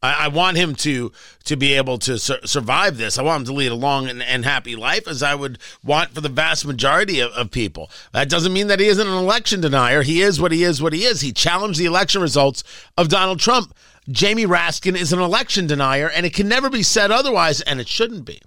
I, 0.01 0.13
I 0.13 0.27
want 0.29 0.55
him 0.55 0.75
to 0.75 1.11
to 1.43 1.57
be 1.57 1.73
able 1.73 1.97
to 1.99 2.17
sur- 2.17 2.39
survive 2.45 2.97
this. 2.97 3.19
I 3.19 3.21
want 3.21 3.41
him 3.41 3.45
to 3.47 3.53
lead 3.53 3.73
a 3.73 3.75
long 3.75 4.07
and, 4.07 4.23
and, 4.23 4.45
happy 4.45 4.77
life, 4.77 5.09
as 5.09 5.21
I 5.21 5.35
would 5.35 5.59
want 5.83 6.11
for 6.11 6.21
the 6.21 6.29
vast 6.29 6.65
majority 6.65 7.19
of, 7.19 7.31
of 7.33 7.51
people. 7.51 7.91
That 8.13 8.29
doesn't 8.29 8.53
mean 8.53 8.67
that 8.67 8.79
he 8.79 8.87
isn't 8.87 9.07
an 9.07 9.13
election 9.13 9.59
denier. 9.59 10.03
He 10.03 10.21
is 10.21 10.39
what 10.39 10.53
he 10.53 10.63
is. 10.63 10.81
What 10.81 10.93
he 10.93 11.03
is. 11.03 11.19
He 11.19 11.33
challenged 11.33 11.79
the 11.79 11.85
election 11.85 12.21
results 12.21 12.63
of 12.97 13.09
Donald 13.09 13.41
Trump. 13.41 13.73
Jamie 14.09 14.45
Raskin 14.45 14.95
is 14.95 15.11
an 15.11 15.19
election 15.19 15.67
denier, 15.67 16.09
and 16.09 16.25
it 16.25 16.33
can 16.33 16.47
never 16.47 16.69
be 16.69 16.83
said 16.83 17.11
otherwise, 17.11 17.61
and 17.61 17.81
it 17.81 17.87
shouldn't 17.87 18.25
be. 18.25 18.41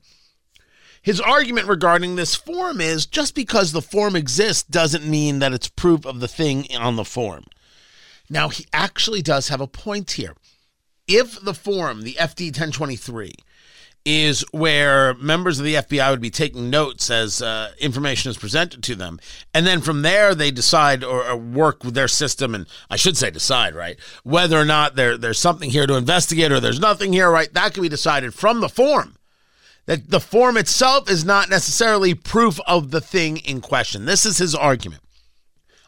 His 1.03 1.21
argument 1.21 1.67
regarding 1.67 2.17
this 2.17 2.35
form 2.35 2.81
is 2.81 3.07
just 3.07 3.35
because 3.35 3.73
the 3.73 3.83
form 3.83 4.17
exists 4.17 4.63
doesn't 4.63 5.07
mean 5.07 5.39
that 5.39 5.53
it's 5.53 5.69
proof 5.69 6.05
of 6.05 6.21
the 6.21 6.29
thing 6.29 6.67
on 6.77 6.97
the 6.97 7.05
form. 7.05 7.45
Now, 8.29 8.49
he 8.49 8.67
actually 8.73 9.23
does 9.23 9.49
have 9.49 9.61
a 9.61 9.67
point 9.67 10.13
here. 10.13 10.35
If 11.07 11.41
the 11.41 11.55
form, 11.55 12.03
the 12.03 12.15
FD 12.15 12.47
1023, 12.47 13.33
is 14.05 14.45
where 14.53 15.15
members 15.15 15.59
of 15.59 15.65
the 15.65 15.75
FBI 15.75 16.11
would 16.11 16.21
be 16.21 16.31
taking 16.31 16.71
notes 16.71 17.11
as 17.11 17.43
uh, 17.43 17.73
information 17.79 18.31
is 18.31 18.39
presented 18.39 18.83
to 18.83 18.95
them. 18.95 19.21
And 19.53 19.67
then 19.67 19.81
from 19.83 20.03
there, 20.03 20.35
they 20.35 20.51
decide 20.51 21.05
or, 21.05 21.25
or, 21.27 21.37
work 21.37 21.85
with 21.85 21.95
their 21.95 22.09
system. 22.09 22.55
And 22.55 22.67
I 22.89 22.97
should 22.97 23.17
say 23.17 23.31
decide, 23.31 23.75
right? 23.75 23.99
Whether 24.25 24.59
or 24.59 24.65
not 24.65 24.97
there, 24.97 25.19
there's 25.19 25.39
something 25.39 25.71
here 25.71 25.87
to 25.87 25.97
investigate 25.97 26.51
or 26.51 26.61
there's 26.61 26.81
nothing 26.81 27.13
here, 27.13 27.31
right? 27.31 27.53
That 27.53 27.75
can 27.75 27.83
be 27.83 27.89
decided 27.89 28.33
from 28.33 28.61
the 28.61 28.69
form. 28.69 29.17
That 29.87 30.11
the 30.11 30.21
form 30.21 30.57
itself 30.57 31.11
is 31.11 31.25
not 31.25 31.51
necessarily 31.51 32.15
proof 32.15 32.59
of 32.67 32.91
the 32.91 33.01
thing 33.01 33.39
in 33.39 33.61
question. 33.61 34.07
This 34.07 34.25
is 34.25 34.39
his 34.39 34.55
argument. 34.55 35.03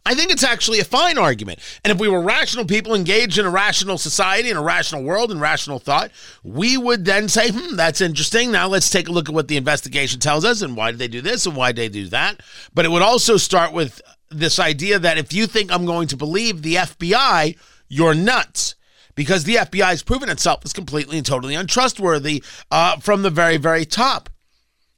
I 0.04 0.14
think 0.14 0.32
it's 0.32 0.42
actually 0.42 0.80
a 0.80 0.84
fine 0.84 1.16
argument. 1.16 1.60
And 1.84 1.92
if 1.92 2.00
we 2.00 2.08
were 2.08 2.20
rational 2.20 2.64
people 2.64 2.94
engaged 2.94 3.38
in 3.38 3.46
a 3.46 3.50
rational 3.50 3.98
society, 3.98 4.50
in 4.50 4.56
a 4.56 4.62
rational 4.62 5.04
world, 5.04 5.30
in 5.30 5.38
rational 5.38 5.78
thought, 5.78 6.10
we 6.42 6.76
would 6.76 7.04
then 7.04 7.28
say, 7.28 7.50
hmm, 7.52 7.76
that's 7.76 8.00
interesting. 8.00 8.50
Now 8.50 8.66
let's 8.66 8.90
take 8.90 9.08
a 9.08 9.12
look 9.12 9.28
at 9.28 9.34
what 9.34 9.46
the 9.46 9.56
investigation 9.56 10.18
tells 10.18 10.44
us 10.44 10.60
and 10.60 10.76
why 10.76 10.90
did 10.90 10.98
they 10.98 11.08
do 11.08 11.20
this 11.20 11.46
and 11.46 11.54
why 11.54 11.70
did 11.70 11.82
they 11.82 11.88
do 11.88 12.08
that. 12.08 12.40
But 12.74 12.84
it 12.84 12.90
would 12.90 13.02
also 13.02 13.36
start 13.36 13.72
with 13.72 14.02
this 14.28 14.58
idea 14.58 14.98
that 14.98 15.18
if 15.18 15.32
you 15.32 15.46
think 15.46 15.70
I'm 15.70 15.86
going 15.86 16.08
to 16.08 16.16
believe 16.16 16.62
the 16.62 16.76
FBI, 16.76 17.56
you're 17.88 18.14
nuts. 18.14 18.74
Because 19.14 19.44
the 19.44 19.56
FBI 19.56 19.88
has 19.88 20.02
proven 20.02 20.30
itself 20.30 20.62
as 20.64 20.72
completely 20.72 21.18
and 21.18 21.26
totally 21.26 21.54
untrustworthy 21.54 22.42
uh, 22.70 22.96
from 22.96 23.20
the 23.20 23.28
very, 23.28 23.58
very 23.58 23.84
top. 23.84 24.30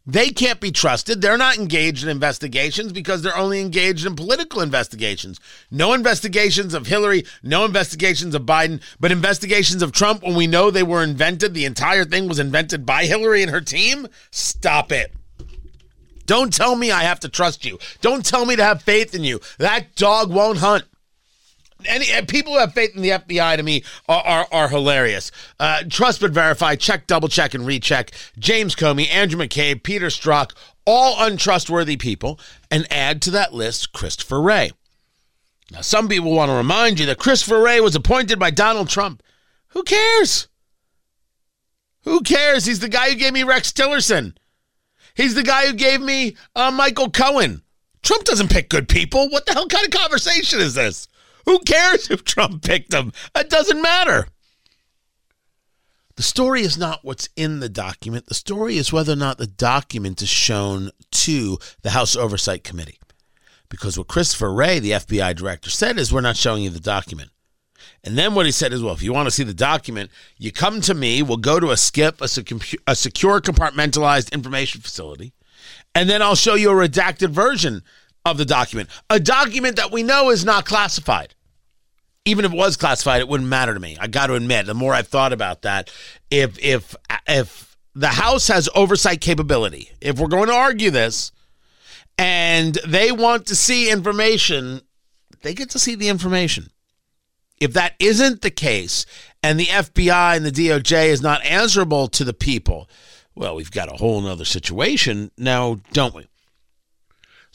They 0.06 0.28
can't 0.30 0.61
be 0.61 0.70
trusted. 0.70 1.23
They're 1.23 1.38
not 1.38 1.56
engaged 1.56 2.02
in 2.02 2.11
investigations 2.11 2.92
because 2.92 3.23
they're 3.23 3.37
only 3.37 3.61
engaged 3.61 4.04
in 4.04 4.16
political 4.16 4.61
investigations. 4.61 5.40
No 5.70 5.94
investigations 5.94 6.75
of 6.75 6.87
Hillary, 6.87 7.25
no 7.42 7.64
investigations 7.64 8.34
of 8.34 8.42
Biden, 8.42 8.82
but 9.00 9.12
investigations 9.12 9.82
of 9.82 9.92
Trump 9.92 10.23
when 10.23 10.34
we 10.34 10.46
know 10.46 10.70
they 10.70 10.82
were 10.82 11.02
invented. 11.02 11.54
The 11.54 11.64
entire 11.64 12.04
thing 12.04 12.28
was 12.28 12.38
invented 12.38 12.84
by 12.84 13.06
Hillary 13.06 13.40
and 13.40 13.50
her 13.50 13.62
team. 13.62 14.06
Stop 14.30 14.92
it. 14.92 15.14
Don't 16.26 16.52
tell 16.52 16.76
me 16.76 16.90
I 16.90 17.04
have 17.04 17.20
to 17.20 17.28
trust 17.30 17.64
you. 17.64 17.78
Don't 18.02 18.25
tell 18.25 18.44
me 18.44 18.56
to 18.56 18.64
have 18.64 18.82
faith 18.82 19.14
in 19.14 19.25
you. 19.25 19.40
That 19.58 19.94
dog 19.94 20.30
won't 20.30 20.58
hunt 20.58 20.84
any 21.86 22.06
people 22.26 22.52
who 22.52 22.58
have 22.58 22.72
faith 22.72 22.94
in 22.94 23.02
the 23.02 23.10
FBI 23.10 23.56
to 23.56 23.62
me 23.62 23.84
are 24.08 24.22
are, 24.22 24.46
are 24.52 24.68
hilarious. 24.68 25.30
Uh, 25.58 25.82
trust 25.88 26.20
but 26.20 26.30
verify, 26.30 26.76
check, 26.76 27.06
double 27.06 27.28
check, 27.28 27.54
and 27.54 27.66
recheck. 27.66 28.12
James 28.38 28.74
Comey, 28.74 29.08
Andrew 29.10 29.38
McCabe, 29.40 29.82
Peter 29.82 30.06
Strzok, 30.06 30.52
all 30.86 31.24
untrustworthy 31.24 31.96
people, 31.96 32.38
and 32.70 32.86
add 32.92 33.22
to 33.22 33.30
that 33.32 33.54
list 33.54 33.92
Christopher 33.92 34.40
Wray. 34.40 34.70
Now, 35.70 35.80
some 35.80 36.08
people 36.08 36.32
want 36.32 36.50
to 36.50 36.56
remind 36.56 37.00
you 37.00 37.06
that 37.06 37.18
Christopher 37.18 37.60
Wray 37.60 37.80
was 37.80 37.96
appointed 37.96 38.38
by 38.38 38.50
Donald 38.50 38.88
Trump. 38.88 39.22
Who 39.68 39.82
cares? 39.82 40.48
Who 42.02 42.20
cares? 42.20 42.66
He's 42.66 42.80
the 42.80 42.88
guy 42.88 43.10
who 43.10 43.16
gave 43.16 43.32
me 43.32 43.42
Rex 43.42 43.72
Tillerson. 43.72 44.36
He's 45.14 45.34
the 45.34 45.42
guy 45.42 45.66
who 45.66 45.72
gave 45.72 46.00
me 46.00 46.36
uh, 46.54 46.70
Michael 46.70 47.10
Cohen. 47.10 47.62
Trump 48.02 48.24
doesn't 48.24 48.50
pick 48.50 48.68
good 48.68 48.88
people. 48.88 49.30
What 49.30 49.46
the 49.46 49.52
hell 49.52 49.66
kind 49.66 49.86
of 49.86 49.90
conversation 49.90 50.60
is 50.60 50.74
this? 50.74 51.08
Who 51.46 51.58
cares 51.60 52.10
if 52.10 52.24
Trump 52.24 52.62
picked 52.62 52.90
them? 52.90 53.12
It 53.34 53.50
doesn't 53.50 53.82
matter. 53.82 54.28
The 56.16 56.22
story 56.22 56.62
is 56.62 56.78
not 56.78 57.00
what's 57.02 57.28
in 57.34 57.60
the 57.60 57.68
document. 57.68 58.26
The 58.26 58.34
story 58.34 58.76
is 58.76 58.92
whether 58.92 59.12
or 59.12 59.16
not 59.16 59.38
the 59.38 59.48
document 59.48 60.22
is 60.22 60.28
shown 60.28 60.90
to 61.10 61.58
the 61.82 61.90
House 61.90 62.14
Oversight 62.14 62.62
Committee. 62.62 63.00
Because 63.68 63.98
what 63.98 64.06
Christopher 64.06 64.52
Wray, 64.52 64.78
the 64.78 64.92
FBI 64.92 65.34
director, 65.34 65.70
said 65.70 65.98
is, 65.98 66.12
we're 66.12 66.20
not 66.20 66.36
showing 66.36 66.62
you 66.62 66.70
the 66.70 66.78
document. 66.78 67.30
And 68.04 68.16
then 68.16 68.34
what 68.34 68.46
he 68.46 68.52
said 68.52 68.72
is, 68.72 68.82
well, 68.82 68.94
if 68.94 69.02
you 69.02 69.12
want 69.12 69.26
to 69.26 69.32
see 69.32 69.42
the 69.42 69.54
document, 69.54 70.10
you 70.38 70.52
come 70.52 70.80
to 70.82 70.94
me, 70.94 71.22
we'll 71.22 71.38
go 71.38 71.58
to 71.58 71.70
a 71.70 71.74
SCIF, 71.74 72.20
a, 72.20 72.90
a 72.90 72.94
secure 72.94 73.40
compartmentalized 73.40 74.30
information 74.30 74.82
facility, 74.82 75.32
and 75.94 76.08
then 76.08 76.22
I'll 76.22 76.34
show 76.34 76.54
you 76.54 76.70
a 76.70 76.88
redacted 76.88 77.30
version 77.30 77.82
of 78.24 78.38
the 78.38 78.44
document. 78.44 78.88
A 79.10 79.20
document 79.20 79.76
that 79.76 79.92
we 79.92 80.02
know 80.02 80.30
is 80.30 80.44
not 80.44 80.64
classified. 80.64 81.34
Even 82.24 82.44
if 82.44 82.52
it 82.52 82.56
was 82.56 82.76
classified, 82.76 83.20
it 83.20 83.28
wouldn't 83.28 83.50
matter 83.50 83.74
to 83.74 83.80
me. 83.80 83.98
I 84.00 84.06
got 84.06 84.28
to 84.28 84.34
admit, 84.34 84.66
the 84.66 84.74
more 84.74 84.94
I've 84.94 85.08
thought 85.08 85.34
about 85.34 85.62
that, 85.62 85.90
if 86.30 86.58
if 86.58 86.96
if 87.28 87.76
the 87.94 88.08
House 88.08 88.48
has 88.48 88.68
oversight 88.74 89.20
capability, 89.20 89.90
if 90.00 90.18
we're 90.18 90.28
going 90.28 90.48
to 90.48 90.54
argue 90.54 90.90
this, 90.90 91.32
and 92.16 92.78
they 92.86 93.12
want 93.12 93.46
to 93.46 93.54
see 93.54 93.90
information, 93.90 94.80
they 95.42 95.52
get 95.52 95.70
to 95.70 95.78
see 95.78 95.94
the 95.94 96.08
information. 96.08 96.70
If 97.60 97.74
that 97.74 97.94
isn't 97.98 98.40
the 98.40 98.50
case, 98.50 99.04
and 99.42 99.60
the 99.60 99.66
FBI 99.66 100.36
and 100.36 100.46
the 100.46 100.50
DOJ 100.50 101.08
is 101.08 101.20
not 101.20 101.44
answerable 101.44 102.08
to 102.08 102.24
the 102.24 102.32
people, 102.32 102.88
well, 103.34 103.54
we've 103.54 103.70
got 103.70 103.92
a 103.92 103.96
whole 103.96 104.20
nother 104.22 104.46
situation 104.46 105.30
now, 105.36 105.78
don't 105.92 106.14
we? 106.14 106.26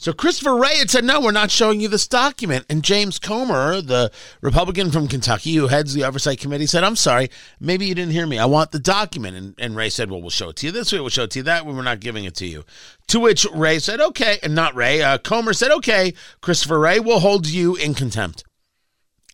So 0.00 0.14
Christopher 0.14 0.56
Wray 0.56 0.78
had 0.78 0.88
said, 0.88 1.04
no, 1.04 1.20
we're 1.20 1.30
not 1.30 1.50
showing 1.50 1.78
you 1.78 1.86
this 1.86 2.08
document. 2.08 2.64
And 2.70 2.82
James 2.82 3.18
Comer, 3.18 3.82
the 3.82 4.10
Republican 4.40 4.90
from 4.90 5.08
Kentucky 5.08 5.52
who 5.52 5.66
heads 5.66 5.92
the 5.92 6.04
Oversight 6.04 6.40
Committee, 6.40 6.64
said, 6.64 6.84
I'm 6.84 6.96
sorry, 6.96 7.28
maybe 7.60 7.84
you 7.84 7.94
didn't 7.94 8.12
hear 8.12 8.26
me. 8.26 8.38
I 8.38 8.46
want 8.46 8.72
the 8.72 8.78
document. 8.78 9.36
And, 9.36 9.54
and 9.58 9.76
Wray 9.76 9.90
said, 9.90 10.10
well, 10.10 10.22
we'll 10.22 10.30
show 10.30 10.48
it 10.48 10.56
to 10.56 10.66
you 10.66 10.72
this 10.72 10.90
way, 10.90 11.00
we'll 11.00 11.10
show 11.10 11.24
it 11.24 11.32
to 11.32 11.40
you 11.40 11.42
that 11.42 11.66
way. 11.66 11.74
We're 11.74 11.82
not 11.82 12.00
giving 12.00 12.24
it 12.24 12.34
to 12.36 12.46
you. 12.46 12.64
To 13.08 13.20
which 13.20 13.46
Wray 13.52 13.78
said, 13.78 14.00
okay, 14.00 14.38
and 14.42 14.54
not 14.54 14.74
Wray, 14.74 15.02
uh, 15.02 15.18
Comer 15.18 15.52
said, 15.52 15.70
okay, 15.70 16.14
Christopher 16.40 16.78
Wray 16.78 16.98
will 16.98 17.20
hold 17.20 17.46
you 17.46 17.76
in 17.76 17.92
contempt. 17.92 18.42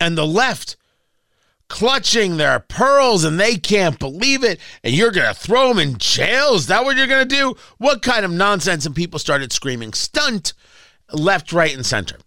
And 0.01 0.17
the 0.17 0.27
left 0.27 0.75
clutching 1.69 2.37
their 2.37 2.59
pearls 2.59 3.23
and 3.23 3.39
they 3.39 3.55
can't 3.55 3.99
believe 3.99 4.43
it 4.43 4.59
and 4.83 4.93
you're 4.93 5.11
going 5.11 5.27
to 5.27 5.39
throw 5.39 5.69
them 5.69 5.79
in 5.79 5.97
jail? 5.97 6.53
Is 6.53 6.67
that 6.67 6.83
what 6.83 6.97
you're 6.97 7.07
going 7.07 7.27
to 7.27 7.35
do? 7.35 7.55
What 7.77 8.01
kind 8.01 8.23
of 8.23 8.31
nonsense? 8.31 8.85
And 8.85 8.95
people 8.95 9.19
started 9.19 9.51
screaming 9.51 9.93
stunt! 9.93 10.53
left 11.13 11.53
right 11.53 11.73
and 11.73 11.85
center. 11.85 12.17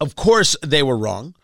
Of 0.00 0.16
course 0.16 0.56
they 0.62 0.82
were 0.82 0.96
wrong. 0.96 1.34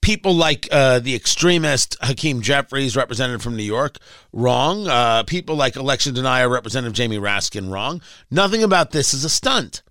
People 0.00 0.34
like 0.34 0.68
uh, 0.70 0.98
the 0.98 1.14
extremist 1.14 1.96
hakeem 2.02 2.42
jeffries 2.42 2.94
representative 2.94 3.42
from 3.42 3.56
new 3.56 3.62
york 3.62 3.98
wrong. 4.32 4.86
Uh, 4.86 5.22
people 5.22 5.56
like 5.56 5.76
election 5.76 6.14
denier 6.14 6.48
representative 6.48 6.94
jamie 6.94 7.16
raskin 7.18 7.70
wrong. 7.70 8.02
Nothing 8.30 8.62
about 8.62 8.90
this 8.90 9.14
is 9.14 9.24
a 9.24 9.30
stunt. 9.30 9.82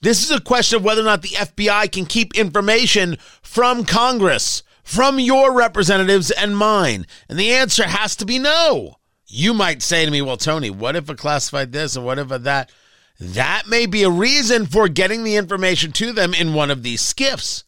This 0.00 0.24
is 0.24 0.30
a 0.30 0.40
question 0.40 0.78
of 0.78 0.84
whether 0.84 1.00
or 1.00 1.04
not 1.04 1.22
the 1.22 1.28
fbi 1.28 1.90
can 1.90 2.04
keep 2.04 2.36
information 2.36 3.16
from 3.42 3.84
congress 3.84 4.62
from 4.86 5.18
your 5.18 5.52
representatives 5.52 6.30
and 6.30 6.56
mine? 6.56 7.06
And 7.28 7.38
the 7.38 7.52
answer 7.52 7.88
has 7.88 8.14
to 8.16 8.24
be 8.24 8.38
no. 8.38 8.96
You 9.26 9.52
might 9.52 9.82
say 9.82 10.04
to 10.04 10.10
me, 10.10 10.22
well, 10.22 10.36
Tony, 10.36 10.70
what 10.70 10.94
if 10.94 11.10
a 11.10 11.16
classified 11.16 11.72
this 11.72 11.96
and 11.96 12.06
what 12.06 12.20
if 12.20 12.28
that? 12.28 12.70
That 13.18 13.64
may 13.66 13.86
be 13.86 14.04
a 14.04 14.10
reason 14.10 14.66
for 14.66 14.88
getting 14.88 15.24
the 15.24 15.36
information 15.36 15.90
to 15.92 16.12
them 16.12 16.32
in 16.32 16.54
one 16.54 16.70
of 16.70 16.84
these 16.84 17.02
SCIFs. 17.02 17.64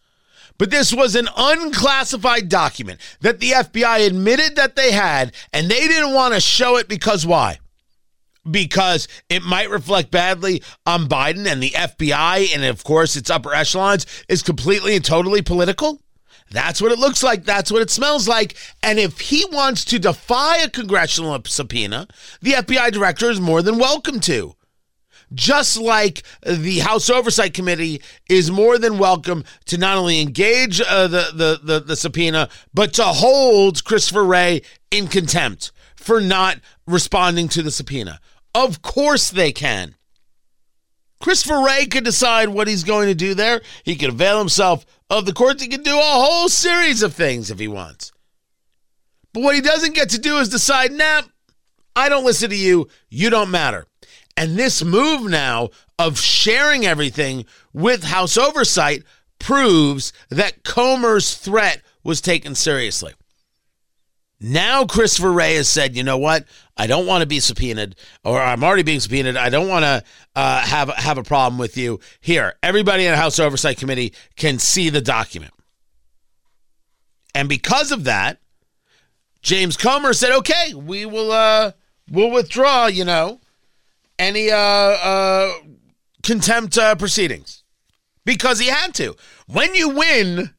But 0.58 0.70
this 0.70 0.92
was 0.92 1.16
an 1.16 1.28
unclassified 1.36 2.48
document 2.48 3.00
that 3.20 3.40
the 3.40 3.50
FBI 3.50 4.06
admitted 4.06 4.56
that 4.56 4.76
they 4.76 4.92
had, 4.92 5.32
and 5.52 5.68
they 5.68 5.88
didn't 5.88 6.14
want 6.14 6.34
to 6.34 6.40
show 6.40 6.76
it 6.76 6.88
because 6.88 7.26
why? 7.26 7.58
Because 8.48 9.08
it 9.28 9.42
might 9.42 9.70
reflect 9.70 10.10
badly 10.10 10.62
on 10.86 11.08
Biden 11.08 11.46
and 11.46 11.62
the 11.62 11.70
FBI, 11.70 12.54
and 12.54 12.64
of 12.64 12.84
course, 12.84 13.16
its 13.16 13.30
upper 13.30 13.54
echelons 13.54 14.06
is 14.28 14.42
completely 14.42 14.94
and 14.94 15.04
totally 15.04 15.42
political. 15.42 16.00
That's 16.50 16.80
what 16.80 16.92
it 16.92 16.98
looks 16.98 17.22
like. 17.22 17.44
That's 17.44 17.70
what 17.70 17.82
it 17.82 17.90
smells 17.90 18.26
like. 18.26 18.56
And 18.82 18.98
if 18.98 19.20
he 19.20 19.44
wants 19.52 19.84
to 19.86 19.98
defy 19.98 20.58
a 20.58 20.70
congressional 20.70 21.38
subpoena, 21.44 22.08
the 22.40 22.52
FBI 22.52 22.90
director 22.92 23.30
is 23.30 23.40
more 23.40 23.62
than 23.62 23.78
welcome 23.78 24.20
to. 24.20 24.54
Just 25.34 25.76
like 25.76 26.22
the 26.42 26.78
House 26.78 27.10
Oversight 27.10 27.52
Committee 27.52 28.00
is 28.30 28.50
more 28.50 28.78
than 28.78 28.98
welcome 28.98 29.44
to 29.66 29.76
not 29.76 29.98
only 29.98 30.22
engage 30.22 30.80
uh, 30.80 31.06
the, 31.06 31.28
the, 31.34 31.60
the, 31.62 31.80
the 31.80 31.96
subpoena, 31.96 32.48
but 32.72 32.94
to 32.94 33.04
hold 33.04 33.84
Christopher 33.84 34.24
Wray 34.24 34.62
in 34.90 35.06
contempt 35.06 35.70
for 35.96 36.20
not 36.20 36.60
responding 36.86 37.48
to 37.48 37.62
the 37.62 37.70
subpoena. 37.70 38.20
Of 38.54 38.80
course 38.80 39.28
they 39.30 39.52
can. 39.52 39.96
Christopher 41.20 41.62
Wray 41.62 41.86
could 41.86 42.04
decide 42.04 42.48
what 42.48 42.68
he's 42.68 42.84
going 42.84 43.08
to 43.08 43.14
do 43.14 43.34
there. 43.34 43.60
He 43.84 43.96
could 43.96 44.10
avail 44.10 44.38
himself 44.38 44.86
of 45.10 45.26
the 45.26 45.32
courts. 45.32 45.62
He 45.62 45.68
can 45.68 45.82
do 45.82 45.98
a 45.98 46.02
whole 46.02 46.48
series 46.48 47.02
of 47.02 47.14
things 47.14 47.50
if 47.50 47.58
he 47.58 47.68
wants. 47.68 48.12
But 49.32 49.42
what 49.42 49.54
he 49.54 49.60
doesn't 49.60 49.94
get 49.94 50.10
to 50.10 50.18
do 50.18 50.38
is 50.38 50.48
decide, 50.48 50.92
nah, 50.92 51.22
I 51.94 52.08
don't 52.08 52.24
listen 52.24 52.50
to 52.50 52.56
you. 52.56 52.88
You 53.10 53.30
don't 53.30 53.50
matter. 53.50 53.86
And 54.36 54.56
this 54.56 54.84
move 54.84 55.28
now 55.28 55.70
of 55.98 56.18
sharing 56.18 56.86
everything 56.86 57.44
with 57.72 58.04
House 58.04 58.36
oversight 58.36 59.02
proves 59.38 60.12
that 60.30 60.62
Comer's 60.64 61.34
threat 61.34 61.82
was 62.04 62.20
taken 62.20 62.54
seriously. 62.54 63.14
Now 64.40 64.84
Christopher 64.84 65.32
Wray 65.32 65.56
has 65.56 65.68
said, 65.68 65.96
you 65.96 66.04
know 66.04 66.18
what? 66.18 66.46
I 66.76 66.86
don't 66.86 67.06
want 67.06 67.22
to 67.22 67.26
be 67.26 67.40
subpoenaed, 67.40 67.96
or 68.24 68.40
I'm 68.40 68.62
already 68.62 68.84
being 68.84 69.00
subpoenaed. 69.00 69.36
I 69.36 69.48
don't 69.48 69.68
want 69.68 69.84
to 69.84 70.04
uh, 70.36 70.60
have 70.60 70.90
have 70.90 71.18
a 71.18 71.24
problem 71.24 71.58
with 71.58 71.76
you. 71.76 71.98
Here, 72.20 72.54
everybody 72.62 73.04
in 73.04 73.10
the 73.10 73.16
House 73.16 73.40
Oversight 73.40 73.78
Committee 73.78 74.14
can 74.36 74.60
see 74.60 74.88
the 74.88 75.00
document, 75.00 75.52
and 77.34 77.48
because 77.48 77.90
of 77.90 78.04
that, 78.04 78.40
James 79.42 79.76
Comer 79.76 80.12
said, 80.12 80.30
"Okay, 80.30 80.72
we 80.72 81.04
will 81.04 81.32
uh, 81.32 81.72
we'll 82.08 82.30
withdraw. 82.30 82.86
You 82.86 83.04
know, 83.04 83.40
any 84.16 84.52
uh, 84.52 84.56
uh, 84.56 85.52
contempt 86.22 86.78
uh, 86.78 86.94
proceedings 86.94 87.64
because 88.24 88.60
he 88.60 88.68
had 88.68 88.94
to. 88.94 89.16
When 89.46 89.74
you 89.74 89.88
win." 89.88 90.54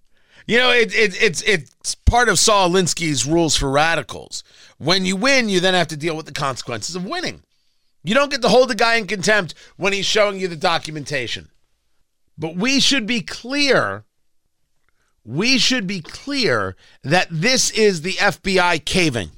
You 0.50 0.58
know, 0.58 0.72
it, 0.72 0.96
it, 0.96 1.22
it's 1.22 1.44
it's 1.44 1.94
part 1.94 2.28
of 2.28 2.40
Saul 2.40 2.72
Alinsky's 2.72 3.24
rules 3.24 3.56
for 3.56 3.70
radicals. 3.70 4.44
When 4.80 5.06
you 5.06 5.16
win, 5.16 5.48
you 5.48 5.60
then 5.60 5.76
have 5.76 5.90
to 5.90 5.96
deal 5.96 6.18
with 6.18 6.26
the 6.26 6.32
consequences 6.32 6.96
of 6.96 7.06
winning. 7.06 7.44
You 8.04 8.16
don't 8.16 8.32
get 8.32 8.42
to 8.42 8.50
hold 8.50 8.68
the 8.72 8.74
guy 8.74 8.96
in 8.96 9.06
contempt 9.06 9.54
when 9.78 9.94
he's 9.94 10.08
showing 10.08 10.40
you 10.40 10.48
the 10.48 10.56
documentation. 10.56 11.50
But 12.36 12.56
we 12.56 12.80
should 12.80 13.06
be 13.06 13.22
clear. 13.22 14.06
We 15.24 15.60
should 15.60 15.86
be 15.86 16.02
clear 16.02 16.76
that 17.04 17.28
this 17.30 17.70
is 17.70 18.02
the 18.02 18.14
FBI 18.14 18.84
caving. 18.86 19.30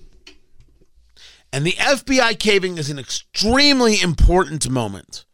And 1.51 1.65
the 1.65 1.73
FBI 1.73 2.39
caving 2.39 2.77
is 2.77 2.89
an 2.89 2.99
extremely 2.99 3.99
important 3.99 4.69
moment 4.69 5.25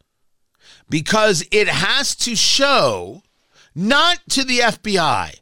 because 0.90 1.46
it 1.52 1.68
has 1.68 2.16
to 2.16 2.34
show, 2.34 3.22
not 3.76 4.18
to 4.30 4.42
the 4.42 4.58
FBI, 4.58 5.38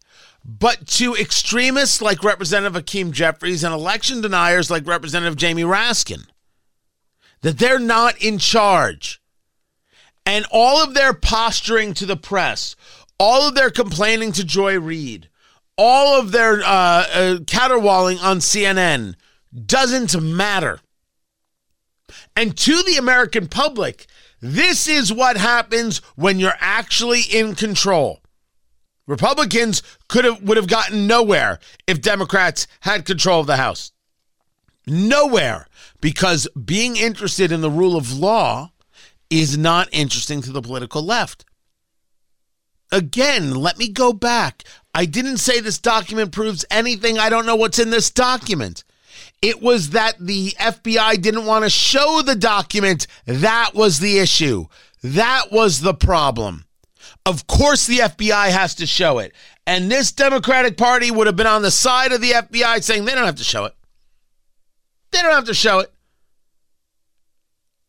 but 0.46 0.86
to 0.86 1.16
extremists 1.16 2.00
like 2.00 2.22
Representative 2.22 2.74
Hakeem 2.74 3.10
Jeffries 3.10 3.64
and 3.64 3.74
election 3.74 4.20
deniers 4.20 4.70
like 4.70 4.86
Representative 4.86 5.36
Jamie 5.36 5.64
Raskin, 5.64 6.24
that 7.42 7.58
they're 7.58 7.80
not 7.80 8.16
in 8.22 8.38
charge. 8.38 9.20
And 10.24 10.46
all 10.52 10.82
of 10.82 10.94
their 10.94 11.12
posturing 11.12 11.94
to 11.94 12.06
the 12.06 12.16
press, 12.16 12.76
all 13.18 13.48
of 13.48 13.56
their 13.56 13.70
complaining 13.70 14.30
to 14.32 14.44
Joy 14.44 14.78
Reid, 14.78 15.28
all 15.76 16.18
of 16.20 16.30
their 16.30 16.62
uh, 16.62 17.06
uh, 17.12 17.38
caterwauling 17.46 18.18
on 18.18 18.38
CNN 18.38 19.14
doesn't 19.66 20.20
matter. 20.20 20.78
And 22.36 22.56
to 22.58 22.82
the 22.84 22.96
American 22.98 23.48
public, 23.48 24.06
this 24.40 24.86
is 24.86 25.12
what 25.12 25.36
happens 25.36 25.98
when 26.14 26.38
you're 26.38 26.52
actually 26.60 27.22
in 27.22 27.56
control. 27.56 28.20
Republicans 29.06 29.82
could 30.08 30.24
have 30.24 30.42
would 30.42 30.56
have 30.56 30.68
gotten 30.68 31.06
nowhere 31.06 31.58
if 31.86 32.00
Democrats 32.00 32.66
had 32.80 33.04
control 33.04 33.40
of 33.40 33.46
the 33.46 33.56
House. 33.56 33.92
Nowhere 34.86 35.66
because 36.00 36.48
being 36.64 36.96
interested 36.96 37.52
in 37.52 37.60
the 37.60 37.70
rule 37.70 37.96
of 37.96 38.16
law 38.16 38.72
is 39.30 39.58
not 39.58 39.88
interesting 39.92 40.40
to 40.42 40.52
the 40.52 40.62
political 40.62 41.02
left. 41.02 41.44
Again, 42.92 43.54
let 43.54 43.78
me 43.78 43.88
go 43.88 44.12
back. 44.12 44.62
I 44.94 45.06
didn't 45.06 45.38
say 45.38 45.60
this 45.60 45.78
document 45.78 46.32
proves 46.32 46.64
anything. 46.70 47.18
I 47.18 47.28
don't 47.28 47.46
know 47.46 47.56
what's 47.56 47.80
in 47.80 47.90
this 47.90 48.10
document. 48.10 48.84
It 49.42 49.60
was 49.60 49.90
that 49.90 50.14
the 50.18 50.50
FBI 50.58 51.20
didn't 51.20 51.46
want 51.46 51.64
to 51.64 51.70
show 51.70 52.22
the 52.22 52.36
document. 52.36 53.06
That 53.26 53.72
was 53.74 53.98
the 53.98 54.18
issue. 54.18 54.66
That 55.02 55.52
was 55.52 55.80
the 55.80 55.94
problem. 55.94 56.64
Of 57.26 57.48
course, 57.48 57.86
the 57.86 57.98
FBI 57.98 58.50
has 58.50 58.76
to 58.76 58.86
show 58.86 59.18
it. 59.18 59.34
And 59.66 59.90
this 59.90 60.12
Democratic 60.12 60.76
Party 60.76 61.10
would 61.10 61.26
have 61.26 61.34
been 61.34 61.48
on 61.48 61.62
the 61.62 61.72
side 61.72 62.12
of 62.12 62.20
the 62.20 62.30
FBI 62.30 62.82
saying 62.84 63.04
they 63.04 63.16
don't 63.16 63.26
have 63.26 63.36
to 63.36 63.44
show 63.44 63.64
it. 63.64 63.74
They 65.10 65.20
don't 65.22 65.32
have 65.32 65.46
to 65.46 65.54
show 65.54 65.80
it. 65.80 65.92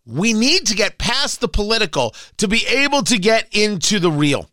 We 0.08 0.34
need 0.34 0.66
to 0.68 0.76
get 0.76 0.98
past 0.98 1.40
the 1.40 1.48
political 1.48 2.16
to 2.38 2.48
be 2.48 2.66
able 2.66 3.04
to 3.04 3.20
get 3.20 3.48
into 3.52 4.00
the 4.00 4.10
real. 4.10 4.50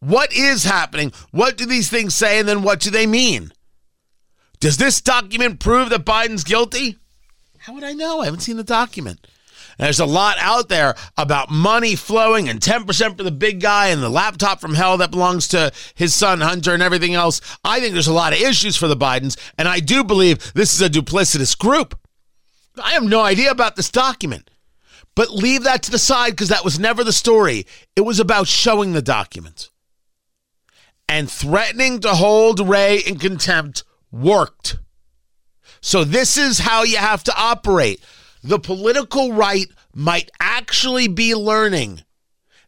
What 0.00 0.32
is 0.32 0.64
happening? 0.64 1.12
What 1.30 1.56
do 1.56 1.64
these 1.64 1.88
things 1.88 2.16
say? 2.16 2.40
And 2.40 2.48
then 2.48 2.62
what 2.62 2.80
do 2.80 2.90
they 2.90 3.06
mean? 3.06 3.52
Does 4.58 4.78
this 4.78 5.00
document 5.00 5.60
prove 5.60 5.90
that 5.90 6.04
Biden's 6.04 6.42
guilty? 6.42 6.98
How 7.58 7.74
would 7.74 7.84
I 7.84 7.92
know? 7.92 8.20
I 8.20 8.24
haven't 8.24 8.40
seen 8.40 8.56
the 8.56 8.64
document. 8.64 9.26
There's 9.78 10.00
a 10.00 10.06
lot 10.06 10.36
out 10.40 10.68
there 10.68 10.96
about 11.16 11.50
money 11.50 11.94
flowing 11.94 12.48
and 12.48 12.60
10% 12.60 13.16
for 13.16 13.22
the 13.22 13.30
big 13.30 13.60
guy 13.60 13.88
and 13.88 14.02
the 14.02 14.08
laptop 14.08 14.60
from 14.60 14.74
hell 14.74 14.96
that 14.98 15.12
belongs 15.12 15.46
to 15.48 15.72
his 15.94 16.14
son 16.14 16.40
Hunter 16.40 16.74
and 16.74 16.82
everything 16.82 17.14
else. 17.14 17.40
I 17.64 17.78
think 17.78 17.92
there's 17.92 18.08
a 18.08 18.12
lot 18.12 18.32
of 18.32 18.40
issues 18.40 18.76
for 18.76 18.88
the 18.88 18.96
Bidens, 18.96 19.38
and 19.56 19.68
I 19.68 19.78
do 19.78 20.02
believe 20.02 20.52
this 20.52 20.74
is 20.74 20.82
a 20.82 20.90
duplicitous 20.90 21.56
group. 21.56 21.98
I 22.82 22.90
have 22.90 23.04
no 23.04 23.20
idea 23.20 23.50
about 23.50 23.76
this 23.76 23.90
document. 23.90 24.50
But 25.14 25.30
leave 25.30 25.64
that 25.64 25.82
to 25.84 25.90
the 25.90 25.98
side 25.98 26.30
because 26.30 26.48
that 26.48 26.64
was 26.64 26.78
never 26.78 27.02
the 27.02 27.12
story. 27.12 27.66
It 27.96 28.02
was 28.02 28.20
about 28.20 28.46
showing 28.46 28.92
the 28.92 29.02
document. 29.02 29.70
And 31.08 31.30
threatening 31.30 32.00
to 32.00 32.10
hold 32.10 32.60
Wray 32.60 32.98
in 32.98 33.18
contempt 33.18 33.82
worked. 34.12 34.78
So 35.80 36.04
this 36.04 36.36
is 36.36 36.60
how 36.60 36.82
you 36.82 36.98
have 36.98 37.24
to 37.24 37.34
operate 37.36 38.00
the 38.42 38.58
political 38.58 39.32
right 39.32 39.66
might 39.94 40.30
actually 40.40 41.08
be 41.08 41.34
learning 41.34 42.02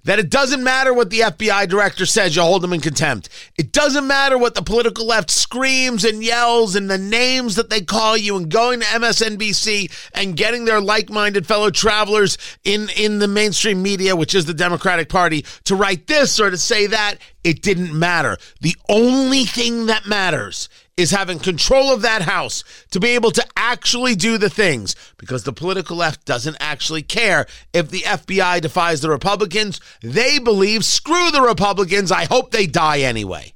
that 0.05 0.19
it 0.19 0.31
doesn't 0.31 0.65
matter 0.65 0.95
what 0.95 1.11
the 1.11 1.21
FBI 1.21 1.69
director 1.69 2.07
says, 2.07 2.35
you 2.35 2.43
hold 2.43 2.63
them 2.63 2.73
in 2.73 2.81
contempt. 2.81 3.29
It 3.59 3.73
doesn't 3.73 4.07
matter 4.07 4.39
what 4.39 4.55
the 4.55 4.63
political 4.63 5.07
left 5.07 5.31
screams 5.31 6.05
and 6.05 6.25
yells 6.25 6.75
and 6.75 6.89
the 6.89 6.99
names 6.99 7.57
that 7.57 7.71
they 7.71 7.83
call 7.83 8.17
you 8.17 8.37
and 8.37 8.51
going 8.51 8.81
to 8.81 8.87
MSNBC 8.87 10.11
and 10.15 10.37
getting 10.37 10.65
their 10.65 10.81
like-minded 10.81 11.47
fellow 11.47 11.71
travelers 11.71 12.39
in, 12.65 12.89
in 12.97 13.19
the 13.19 13.29
mainstream 13.29 13.83
media, 13.83 14.17
which 14.17 14.35
is 14.35 14.47
the 14.47 14.55
Democratic 14.55 15.09
Party, 15.09 15.45
to 15.65 15.75
write 15.75 16.07
this 16.07 16.41
or 16.41 16.51
to 16.51 16.59
say 16.59 16.87
that. 16.87 17.17
It 17.45 17.63
didn't 17.63 17.99
matter. 17.99 18.37
The 18.61 18.77
only 18.89 19.45
thing 19.45 19.87
that 19.87 20.07
matters 20.07 20.69
is 21.01 21.11
having 21.11 21.39
control 21.39 21.93
of 21.93 22.03
that 22.03 22.23
house 22.23 22.63
to 22.91 23.01
be 23.01 23.11
able 23.11 23.31
to 23.33 23.47
actually 23.57 24.15
do 24.15 24.39
the 24.39 24.51
things 24.51 24.95
because 25.17 25.45
the 25.45 25.53
political 25.53 25.97
left 25.97 26.25
doesn't 26.25 26.57
actually 26.61 27.03
care 27.03 27.47
if 27.73 27.91
the 27.91 28.01
FBI 28.01 28.61
defies 28.61 29.01
the 29.01 29.11
Republicans. 29.11 29.81
They 30.03 30.39
believe 30.39 30.85
screw 30.85 31.31
the 31.31 31.43
Republicans. 31.43 32.13
I 32.13 32.25
hope 32.25 32.51
they 32.51 32.67
die 32.67 33.01
anyway. 33.01 33.55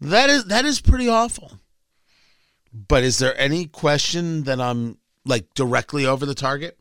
That 0.00 0.30
is 0.30 0.44
that 0.46 0.64
is 0.64 0.80
pretty 0.80 1.08
awful. 1.08 1.58
But 2.72 3.04
is 3.04 3.18
there 3.18 3.38
any 3.38 3.66
question 3.66 4.44
that 4.44 4.60
I'm 4.60 4.98
like 5.24 5.54
directly 5.54 6.04
over 6.04 6.26
the 6.26 6.34
target? 6.34 6.78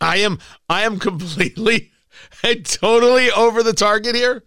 I 0.00 0.18
am 0.18 0.38
I 0.68 0.82
am 0.82 0.98
completely 0.98 1.90
and 2.44 2.64
totally 2.64 3.30
over 3.30 3.62
the 3.62 3.72
target 3.72 4.14
here. 4.14 4.44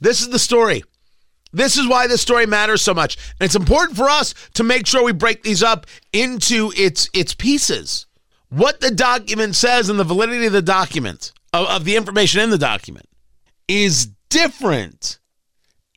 This 0.00 0.20
is 0.20 0.30
the 0.30 0.38
story. 0.38 0.82
This 1.52 1.76
is 1.76 1.88
why 1.88 2.06
this 2.06 2.22
story 2.22 2.46
matters 2.46 2.82
so 2.82 2.94
much. 2.94 3.16
And 3.38 3.46
it's 3.46 3.56
important 3.56 3.96
for 3.96 4.08
us 4.08 4.34
to 4.54 4.62
make 4.62 4.86
sure 4.86 5.04
we 5.04 5.12
break 5.12 5.42
these 5.42 5.62
up 5.62 5.86
into 6.12 6.72
its 6.76 7.08
its 7.12 7.34
pieces. 7.34 8.06
What 8.48 8.80
the 8.80 8.90
document 8.90 9.56
says 9.56 9.88
and 9.88 9.98
the 9.98 10.04
validity 10.04 10.46
of 10.46 10.52
the 10.52 10.62
document, 10.62 11.32
of, 11.52 11.66
of 11.68 11.84
the 11.84 11.96
information 11.96 12.40
in 12.40 12.50
the 12.50 12.58
document, 12.58 13.08
is 13.68 14.08
different. 14.28 15.18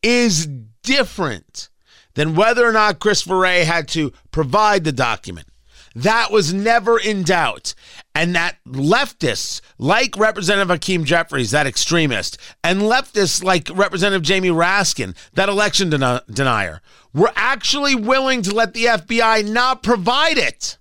Is 0.01 0.47
different 0.83 1.69
than 2.15 2.35
whether 2.35 2.67
or 2.67 2.71
not 2.71 2.99
Christopher 2.99 3.37
Wray 3.37 3.63
had 3.63 3.87
to 3.89 4.11
provide 4.31 4.83
the 4.83 4.91
document. 4.91 5.47
That 5.95 6.31
was 6.31 6.53
never 6.53 6.97
in 6.97 7.23
doubt. 7.23 7.75
And 8.15 8.35
that 8.35 8.57
leftists 8.67 9.61
like 9.77 10.17
Representative 10.17 10.69
Hakeem 10.69 11.03
Jeffries, 11.03 11.51
that 11.51 11.67
extremist, 11.67 12.37
and 12.63 12.81
leftists 12.81 13.43
like 13.43 13.69
Representative 13.73 14.23
Jamie 14.23 14.49
Raskin, 14.49 15.15
that 15.33 15.49
election 15.49 15.89
den- 15.89 16.21
denier, 16.31 16.81
were 17.13 17.31
actually 17.35 17.95
willing 17.95 18.41
to 18.43 18.53
let 18.53 18.73
the 18.73 18.85
FBI 18.85 19.49
not 19.51 19.83
provide 19.83 20.37
it. 20.37 20.77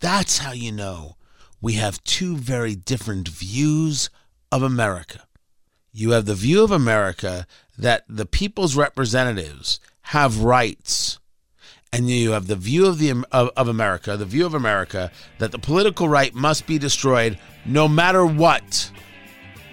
That's 0.00 0.38
how 0.38 0.52
you 0.52 0.72
know 0.72 1.16
we 1.60 1.74
have 1.74 2.02
two 2.04 2.36
very 2.36 2.74
different 2.74 3.28
views 3.28 4.10
of 4.52 4.62
America. 4.62 5.26
You 5.92 6.12
have 6.12 6.26
the 6.26 6.34
view 6.34 6.62
of 6.62 6.70
America 6.70 7.46
that 7.76 8.04
the 8.08 8.26
people's 8.26 8.76
representatives 8.76 9.80
have 10.02 10.42
rights 10.42 11.18
and 11.92 12.08
you 12.08 12.32
have 12.32 12.46
the 12.46 12.56
view 12.56 12.86
of 12.86 12.98
the 12.98 13.10
of, 13.32 13.50
of 13.56 13.68
America, 13.68 14.16
the 14.16 14.24
view 14.24 14.46
of 14.46 14.54
America 14.54 15.10
that 15.38 15.52
the 15.52 15.58
political 15.58 16.08
right 16.08 16.34
must 16.34 16.66
be 16.66 16.78
destroyed 16.78 17.38
no 17.64 17.88
matter 17.88 18.24
what. 18.24 18.90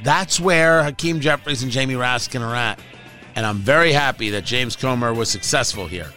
That's 0.04 0.40
where 0.40 0.84
Hakeem 0.84 1.20
Jeffries 1.20 1.64
and 1.64 1.72
Jamie 1.72 1.96
Raskin 1.96 2.42
are 2.42 2.56
at. 2.56 2.80
And 3.36 3.46
I'm 3.46 3.58
very 3.58 3.92
happy 3.92 4.30
that 4.32 4.46
James 4.46 4.76
Comer 4.76 5.14
was 5.14 5.30
successful 5.30 5.88
here. 5.88 6.12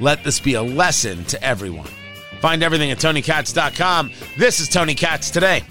Let 0.00 0.24
this 0.24 0.40
be 0.40 0.54
a 0.54 0.62
lesson 0.62 1.24
to 1.26 1.42
everyone. 1.42 1.88
Find 2.40 2.62
everything 2.62 2.90
at 2.90 2.98
TonyKatz.com. 2.98 4.10
This 4.36 4.60
is 4.60 4.68
Tony 4.68 4.94
Katz 4.94 5.30
today. 5.30 5.62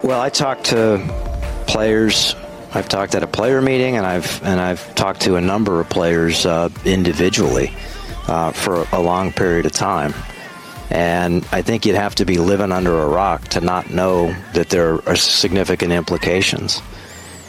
Well, 0.00 0.20
I 0.20 0.30
talked 0.30 0.66
to 0.66 1.04
players. 1.66 2.36
I've 2.72 2.88
talked 2.88 3.16
at 3.16 3.24
a 3.24 3.26
player 3.26 3.60
meeting, 3.60 3.96
and 3.96 4.06
I've 4.06 4.40
and 4.44 4.60
I've 4.60 4.94
talked 4.94 5.22
to 5.22 5.34
a 5.34 5.40
number 5.40 5.80
of 5.80 5.88
players 5.88 6.46
uh, 6.46 6.68
individually 6.84 7.74
uh, 8.28 8.52
for 8.52 8.86
a 8.92 9.02
long 9.02 9.32
period 9.32 9.66
of 9.66 9.72
time. 9.72 10.14
And 10.90 11.44
I 11.50 11.62
think 11.62 11.84
you'd 11.84 11.96
have 11.96 12.14
to 12.16 12.24
be 12.24 12.38
living 12.38 12.70
under 12.70 12.96
a 12.96 13.08
rock 13.08 13.48
to 13.48 13.60
not 13.60 13.90
know 13.90 14.34
that 14.54 14.68
there 14.68 15.06
are 15.08 15.16
significant 15.16 15.90
implications. 15.90 16.80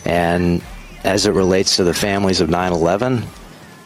And 0.03 0.63
as 1.03 1.27
it 1.27 1.33
relates 1.33 1.75
to 1.75 1.83
the 1.83 1.93
families 1.93 2.41
of 2.41 2.49
9 2.49 2.73
11, 2.73 3.25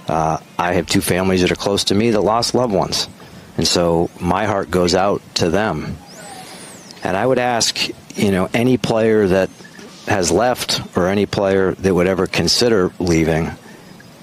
uh, 0.07 0.37
I 0.57 0.73
have 0.73 0.87
two 0.87 1.01
families 1.01 1.41
that 1.41 1.51
are 1.51 1.55
close 1.55 1.83
to 1.85 1.95
me 1.95 2.11
that 2.11 2.21
lost 2.21 2.55
loved 2.55 2.73
ones. 2.73 3.09
And 3.57 3.67
so 3.67 4.09
my 4.21 4.45
heart 4.45 4.71
goes 4.71 4.95
out 4.95 5.21
to 5.35 5.49
them. 5.49 5.97
And 7.03 7.17
I 7.17 7.25
would 7.25 7.39
ask, 7.39 7.89
you 8.15 8.31
know, 8.31 8.49
any 8.53 8.77
player 8.77 9.27
that 9.27 9.49
has 10.07 10.31
left 10.31 10.81
or 10.97 11.07
any 11.07 11.25
player 11.25 11.73
that 11.73 11.93
would 11.93 12.07
ever 12.07 12.27
consider 12.27 12.91
leaving, 12.99 13.51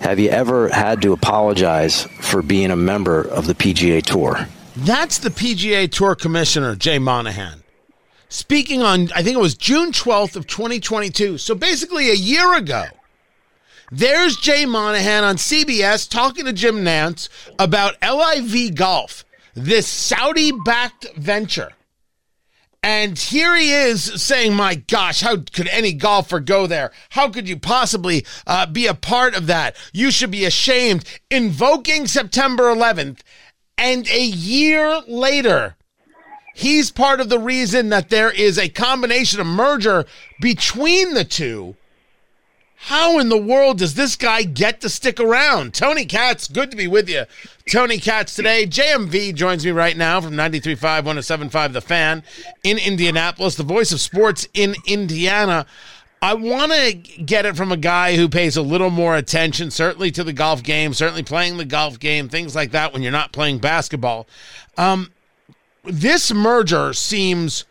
have 0.00 0.18
you 0.18 0.30
ever 0.30 0.68
had 0.68 1.02
to 1.02 1.12
apologize 1.12 2.04
for 2.20 2.42
being 2.42 2.70
a 2.70 2.76
member 2.76 3.20
of 3.22 3.46
the 3.46 3.54
PGA 3.54 4.02
Tour? 4.02 4.46
That's 4.76 5.18
the 5.18 5.30
PGA 5.30 5.90
Tour 5.90 6.14
Commissioner, 6.14 6.74
Jay 6.74 6.98
Monahan. 6.98 7.62
Speaking 8.28 8.80
on, 8.80 9.10
I 9.14 9.22
think 9.22 9.36
it 9.36 9.40
was 9.40 9.54
June 9.54 9.92
12th 9.92 10.36
of 10.36 10.46
2022. 10.46 11.36
So 11.38 11.54
basically 11.54 12.10
a 12.10 12.14
year 12.14 12.54
ago. 12.54 12.84
There's 13.92 14.36
Jay 14.36 14.66
Monahan 14.66 15.24
on 15.24 15.36
CBS 15.36 16.08
talking 16.08 16.44
to 16.44 16.52
Jim 16.52 16.76
Nantz 16.84 17.28
about 17.58 17.96
LIV 18.00 18.76
Golf, 18.76 19.24
this 19.54 19.88
Saudi 19.88 20.52
backed 20.64 21.12
venture. 21.16 21.72
And 22.82 23.18
here 23.18 23.54
he 23.56 23.72
is 23.72 24.04
saying, 24.22 24.54
My 24.54 24.76
gosh, 24.76 25.20
how 25.20 25.36
could 25.52 25.68
any 25.68 25.92
golfer 25.92 26.40
go 26.40 26.66
there? 26.66 26.92
How 27.10 27.28
could 27.28 27.48
you 27.48 27.58
possibly 27.58 28.24
uh, 28.46 28.66
be 28.66 28.86
a 28.86 28.94
part 28.94 29.34
of 29.34 29.46
that? 29.48 29.76
You 29.92 30.10
should 30.10 30.30
be 30.30 30.46
ashamed. 30.46 31.04
Invoking 31.30 32.06
September 32.06 32.64
11th. 32.64 33.20
And 33.76 34.08
a 34.08 34.22
year 34.22 35.00
later, 35.06 35.76
he's 36.54 36.90
part 36.90 37.20
of 37.20 37.28
the 37.28 37.38
reason 37.38 37.90
that 37.90 38.08
there 38.08 38.30
is 38.30 38.58
a 38.58 38.68
combination 38.68 39.40
of 39.40 39.46
merger 39.46 40.06
between 40.40 41.14
the 41.14 41.24
two 41.24 41.76
how 42.84 43.18
in 43.18 43.28
the 43.28 43.36
world 43.36 43.78
does 43.78 43.92
this 43.92 44.16
guy 44.16 44.42
get 44.42 44.80
to 44.80 44.88
stick 44.88 45.20
around? 45.20 45.74
Tony 45.74 46.06
Katz, 46.06 46.48
good 46.48 46.70
to 46.70 46.76
be 46.78 46.88
with 46.88 47.10
you. 47.10 47.24
Tony 47.70 47.98
Katz 47.98 48.34
today. 48.34 48.66
JMV 48.66 49.34
joins 49.34 49.66
me 49.66 49.70
right 49.70 49.94
now 49.94 50.18
from 50.22 50.32
93.5, 50.32 51.02
107.5 51.02 51.72
The 51.74 51.82
Fan 51.82 52.22
in 52.64 52.78
Indianapolis, 52.78 53.56
the 53.56 53.64
voice 53.64 53.92
of 53.92 54.00
sports 54.00 54.48
in 54.54 54.74
Indiana. 54.86 55.66
I 56.22 56.32
want 56.32 56.72
to 56.72 56.94
get 56.94 57.44
it 57.44 57.54
from 57.54 57.70
a 57.70 57.76
guy 57.76 58.16
who 58.16 58.30
pays 58.30 58.56
a 58.56 58.62
little 58.62 58.90
more 58.90 59.14
attention, 59.14 59.70
certainly 59.70 60.10
to 60.12 60.24
the 60.24 60.32
golf 60.32 60.62
game, 60.62 60.94
certainly 60.94 61.22
playing 61.22 61.58
the 61.58 61.66
golf 61.66 61.98
game, 61.98 62.30
things 62.30 62.56
like 62.56 62.70
that 62.70 62.94
when 62.94 63.02
you're 63.02 63.12
not 63.12 63.32
playing 63.32 63.58
basketball. 63.58 64.26
Um, 64.78 65.12
this 65.84 66.32
merger 66.32 66.94
seems 66.94 67.66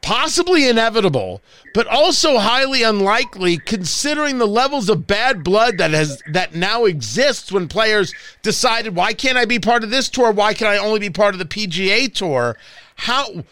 possibly 0.00 0.68
inevitable, 0.68 1.42
but 1.74 1.86
also 1.86 2.38
highly 2.38 2.82
unlikely 2.82 3.58
considering 3.58 4.38
the 4.38 4.46
levels 4.46 4.88
of 4.88 5.06
bad 5.06 5.44
blood 5.44 5.78
that 5.78 5.90
has 5.90 6.22
that 6.30 6.54
now 6.54 6.84
exists 6.84 7.52
when 7.52 7.68
players 7.68 8.14
decided 8.42 8.94
why 8.96 9.12
can't 9.12 9.36
I 9.36 9.44
be 9.44 9.58
part 9.58 9.84
of 9.84 9.90
this 9.90 10.08
tour? 10.08 10.32
Why 10.32 10.54
can 10.54 10.66
I 10.66 10.78
only 10.78 11.00
be 11.00 11.10
part 11.10 11.34
of 11.34 11.38
the 11.38 11.44
PGA 11.44 12.12
tour? 12.12 12.56
How 12.94 13.44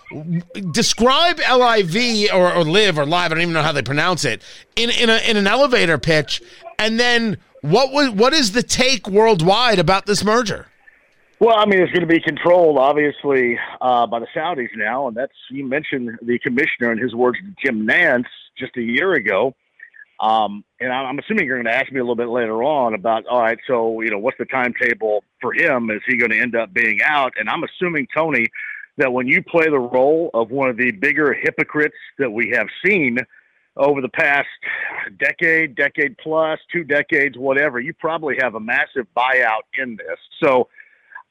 describe 0.70 1.38
LIV 1.38 2.32
or, 2.32 2.52
or 2.52 2.64
live 2.64 2.98
or 2.98 3.04
live, 3.04 3.32
I 3.32 3.34
don't 3.34 3.42
even 3.42 3.54
know 3.54 3.62
how 3.62 3.72
they 3.72 3.82
pronounce 3.82 4.24
it, 4.24 4.42
in 4.76 4.90
in, 4.90 5.10
a, 5.10 5.18
in 5.28 5.36
an 5.36 5.46
elevator 5.46 5.98
pitch, 5.98 6.42
and 6.78 6.98
then 6.98 7.38
what 7.60 7.92
was 7.92 8.10
what 8.10 8.32
is 8.32 8.52
the 8.52 8.62
take 8.62 9.08
worldwide 9.08 9.78
about 9.78 10.06
this 10.06 10.24
merger? 10.24 10.69
Well, 11.40 11.56
I 11.56 11.64
mean, 11.64 11.80
it's 11.80 11.90
going 11.90 12.06
to 12.06 12.14
be 12.14 12.20
controlled, 12.20 12.76
obviously, 12.76 13.58
uh, 13.80 14.06
by 14.06 14.18
the 14.18 14.26
Saudis 14.36 14.68
now, 14.76 15.08
and 15.08 15.16
that's 15.16 15.32
you 15.50 15.66
mentioned 15.66 16.18
the 16.20 16.38
commissioner 16.38 16.90
and 16.90 17.00
his 17.00 17.14
words 17.14 17.38
to 17.38 17.54
Jim 17.64 17.86
Nantz 17.86 18.26
just 18.58 18.76
a 18.76 18.82
year 18.82 19.14
ago. 19.14 19.54
Um, 20.20 20.64
and 20.80 20.92
I'm 20.92 21.18
assuming 21.18 21.46
you're 21.46 21.56
going 21.56 21.72
to 21.72 21.74
ask 21.74 21.90
me 21.90 21.98
a 21.98 22.02
little 22.02 22.14
bit 22.14 22.28
later 22.28 22.62
on 22.62 22.92
about, 22.92 23.24
all 23.26 23.40
right, 23.40 23.56
so 23.66 24.02
you 24.02 24.10
know, 24.10 24.18
what's 24.18 24.36
the 24.36 24.44
timetable 24.44 25.24
for 25.40 25.54
him? 25.54 25.90
Is 25.90 26.02
he 26.06 26.18
going 26.18 26.30
to 26.30 26.38
end 26.38 26.54
up 26.54 26.74
being 26.74 27.00
out? 27.02 27.32
And 27.38 27.48
I'm 27.48 27.64
assuming 27.64 28.06
Tony 28.14 28.46
that 28.98 29.10
when 29.10 29.26
you 29.26 29.42
play 29.42 29.64
the 29.64 29.78
role 29.78 30.28
of 30.34 30.50
one 30.50 30.68
of 30.68 30.76
the 30.76 30.90
bigger 30.90 31.32
hypocrites 31.32 31.96
that 32.18 32.30
we 32.30 32.50
have 32.50 32.66
seen 32.84 33.16
over 33.78 34.02
the 34.02 34.10
past 34.10 34.46
decade, 35.18 35.74
decade 35.74 36.18
plus, 36.18 36.58
two 36.70 36.84
decades, 36.84 37.38
whatever, 37.38 37.80
you 37.80 37.94
probably 37.94 38.36
have 38.42 38.56
a 38.56 38.60
massive 38.60 39.06
buyout 39.16 39.62
in 39.78 39.96
this. 39.96 40.18
So 40.44 40.68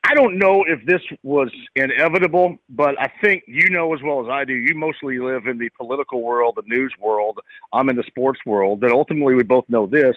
I 0.04 0.16
don't 0.16 0.40
know 0.40 0.64
if 0.68 0.86
this 0.86 1.02
was 1.24 1.52
inevitable, 1.76 2.58
but 2.70 3.00
I 3.00 3.12
think 3.22 3.44
you 3.48 3.70
know 3.70 3.94
as 3.94 4.02
well 4.02 4.22
as 4.22 4.30
I 4.30 4.46
do. 4.46 4.54
You 4.54 4.74
mostly 4.74 5.20
live 5.20 5.46
in 5.46 5.58
the 5.58 5.70
political 5.78 6.22
world, 6.22 6.56
the 6.56 6.64
news 6.66 6.94
world. 7.00 7.40
I'm 7.74 7.90
in 7.90 7.96
the 7.96 8.04
sports 8.08 8.40
world. 8.46 8.82
That 8.82 8.92
ultimately 8.92 9.36
we 9.36 9.44
both 9.44 9.66
know 9.68 9.86
this 9.86 10.16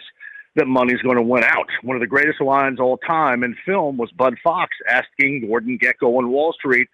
that 0.54 0.66
money's 0.66 1.00
going 1.00 1.16
to 1.16 1.22
win 1.22 1.44
out. 1.44 1.66
One 1.82 1.96
of 1.96 2.00
the 2.00 2.06
greatest 2.06 2.40
lines 2.40 2.78
all 2.78 2.98
time 2.98 3.42
in 3.42 3.56
film 3.64 3.96
was 3.96 4.10
Bud 4.12 4.36
Fox 4.44 4.70
asking 4.88 5.46
Gordon 5.46 5.78
Gekko 5.78 6.18
on 6.18 6.30
Wall 6.30 6.52
Street, 6.52 6.88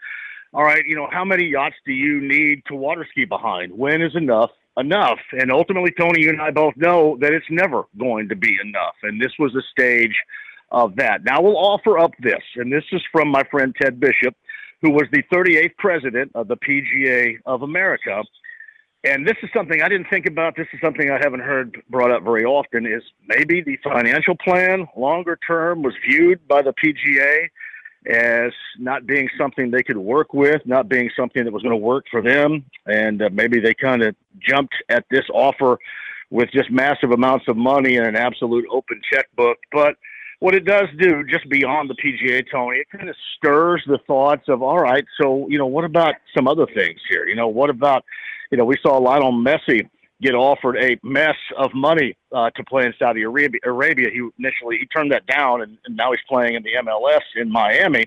"All 0.54 0.64
right, 0.64 0.84
you 0.86 0.96
know 0.96 1.08
how 1.10 1.24
many 1.24 1.44
yachts 1.44 1.76
do 1.84 1.92
you 1.92 2.20
need 2.20 2.62
to 2.66 2.74
water 2.74 3.06
ski 3.10 3.24
behind? 3.24 3.76
When 3.76 4.00
is 4.02 4.14
enough?" 4.16 4.50
Enough. 4.76 5.18
And 5.32 5.50
ultimately, 5.50 5.90
Tony, 5.90 6.22
you 6.22 6.28
and 6.30 6.40
I 6.40 6.52
both 6.52 6.76
know 6.76 7.16
that 7.20 7.32
it's 7.32 7.50
never 7.50 7.82
going 7.98 8.28
to 8.28 8.36
be 8.36 8.56
enough. 8.62 8.94
And 9.02 9.20
this 9.20 9.32
was 9.36 9.52
a 9.56 9.62
stage 9.72 10.14
of 10.70 10.96
that. 10.96 11.24
Now 11.24 11.40
we'll 11.40 11.56
offer 11.56 11.98
up 11.98 12.12
this, 12.20 12.42
and 12.56 12.72
this 12.72 12.84
is 12.92 13.02
from 13.10 13.28
my 13.28 13.42
friend 13.50 13.74
Ted 13.80 13.98
Bishop, 13.98 14.34
who 14.82 14.90
was 14.90 15.04
the 15.12 15.22
38th 15.32 15.76
president 15.78 16.32
of 16.34 16.48
the 16.48 16.56
PGA 16.56 17.38
of 17.46 17.62
America. 17.62 18.22
And 19.04 19.26
this 19.26 19.36
is 19.42 19.50
something 19.54 19.80
I 19.80 19.88
didn't 19.88 20.08
think 20.10 20.26
about. 20.26 20.56
This 20.56 20.66
is 20.72 20.80
something 20.82 21.10
I 21.10 21.18
haven't 21.22 21.40
heard 21.40 21.80
brought 21.88 22.10
up 22.10 22.24
very 22.24 22.44
often. 22.44 22.84
Is 22.84 23.02
maybe 23.26 23.62
the 23.62 23.78
financial 23.82 24.36
plan, 24.36 24.88
longer 24.96 25.38
term, 25.46 25.82
was 25.82 25.94
viewed 26.08 26.46
by 26.48 26.62
the 26.62 26.72
PGA 26.72 27.48
as 28.06 28.52
not 28.78 29.06
being 29.06 29.28
something 29.38 29.70
they 29.70 29.82
could 29.82 29.96
work 29.96 30.32
with, 30.32 30.62
not 30.64 30.88
being 30.88 31.10
something 31.16 31.44
that 31.44 31.52
was 31.52 31.62
going 31.62 31.72
to 31.72 31.76
work 31.76 32.06
for 32.10 32.22
them, 32.22 32.64
and 32.86 33.22
uh, 33.22 33.28
maybe 33.32 33.60
they 33.60 33.74
kind 33.74 34.02
of 34.02 34.14
jumped 34.40 34.74
at 34.88 35.04
this 35.10 35.24
offer 35.32 35.78
with 36.30 36.50
just 36.52 36.70
massive 36.70 37.10
amounts 37.10 37.46
of 37.48 37.56
money 37.56 37.96
and 37.96 38.06
an 38.06 38.16
absolute 38.16 38.66
open 38.70 39.00
checkbook. 39.12 39.58
But 39.72 39.96
what 40.40 40.54
it 40.54 40.64
does 40.64 40.86
do, 40.98 41.24
just 41.24 41.48
beyond 41.48 41.90
the 41.90 41.94
PGA, 41.94 42.44
Tony, 42.50 42.78
it 42.78 42.86
kind 42.90 43.08
of 43.08 43.16
stirs 43.36 43.82
the 43.86 43.98
thoughts 44.06 44.44
of, 44.48 44.62
all 44.62 44.78
right, 44.78 45.04
so, 45.20 45.48
you 45.48 45.58
know, 45.58 45.66
what 45.66 45.84
about 45.84 46.14
some 46.36 46.46
other 46.46 46.66
things 46.66 47.00
here? 47.08 47.26
You 47.26 47.34
know, 47.34 47.48
what 47.48 47.70
about, 47.70 48.04
you 48.50 48.58
know, 48.58 48.64
we 48.64 48.76
saw 48.82 48.98
Lionel 48.98 49.32
Messi 49.32 49.88
get 50.20 50.34
offered 50.34 50.76
a 50.76 50.98
mess 51.02 51.36
of 51.56 51.72
money 51.74 52.16
uh, 52.32 52.50
to 52.50 52.64
play 52.64 52.84
in 52.84 52.94
Saudi 52.98 53.22
Arabia. 53.22 53.60
Arabia. 53.64 54.10
He 54.10 54.28
initially 54.38 54.78
he 54.78 54.86
turned 54.86 55.12
that 55.12 55.26
down, 55.26 55.62
and, 55.62 55.78
and 55.86 55.96
now 55.96 56.10
he's 56.10 56.20
playing 56.28 56.54
in 56.54 56.62
the 56.62 56.72
MLS 56.84 57.20
in 57.36 57.50
Miami. 57.50 58.06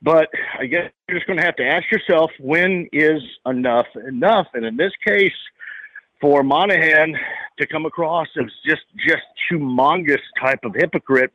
But 0.00 0.28
I 0.58 0.66
guess 0.66 0.90
you're 1.08 1.18
just 1.18 1.26
going 1.26 1.38
to 1.38 1.44
have 1.44 1.56
to 1.56 1.66
ask 1.66 1.90
yourself 1.90 2.30
when 2.38 2.88
is 2.92 3.22
enough 3.46 3.86
enough? 4.08 4.46
And 4.54 4.64
in 4.64 4.76
this 4.76 4.92
case, 5.04 5.32
for 6.20 6.42
Monahan 6.42 7.14
to 7.58 7.66
come 7.66 7.86
across 7.86 8.28
as 8.38 8.50
just 8.64 8.82
just 9.06 9.22
humongous 9.50 10.20
type 10.40 10.60
of 10.64 10.74
hypocrite 10.74 11.32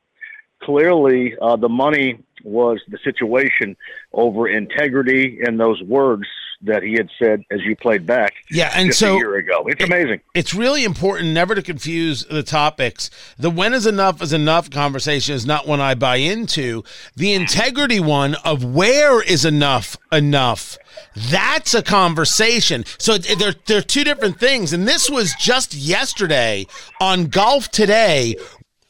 clearly 0.61 1.35
uh, 1.41 1.55
the 1.55 1.69
money 1.69 2.19
was 2.43 2.81
the 2.87 2.97
situation 3.03 3.75
over 4.13 4.47
integrity 4.47 5.39
and 5.41 5.59
those 5.59 5.81
words 5.83 6.27
that 6.61 6.81
he 6.81 6.93
had 6.93 7.09
said 7.19 7.43
as 7.51 7.61
you 7.61 7.75
played 7.75 8.05
back 8.05 8.33
yeah 8.49 8.71
and 8.73 8.93
so 8.93 9.13
a 9.13 9.17
year 9.17 9.35
ago. 9.35 9.63
It's 9.67 9.83
amazing. 9.83 10.21
it's 10.33 10.55
really 10.55 10.83
important 10.83 11.29
never 11.29 11.53
to 11.53 11.61
confuse 11.61 12.25
the 12.25 12.41
topics. 12.41 13.11
The 13.37 13.51
when 13.51 13.73
is 13.73 13.85
enough 13.85 14.21
is 14.21 14.33
enough 14.33 14.69
conversation 14.69 15.35
is 15.35 15.45
not 15.45 15.67
one 15.67 15.79
i 15.79 15.93
buy 15.93 16.15
into. 16.17 16.83
The 17.15 17.33
integrity 17.33 17.99
one 17.99 18.35
of 18.43 18.63
where 18.63 19.21
is 19.21 19.45
enough 19.45 19.97
enough. 20.11 20.77
That's 21.15 21.73
a 21.73 21.83
conversation. 21.83 22.85
So 22.97 23.17
they're, 23.17 23.55
they're 23.65 23.81
two 23.81 24.03
different 24.03 24.39
things. 24.39 24.73
And 24.73 24.87
this 24.87 25.09
was 25.09 25.33
just 25.39 25.73
yesterday 25.73 26.65
on 26.99 27.27
Golf 27.27 27.69
Today 27.69 28.35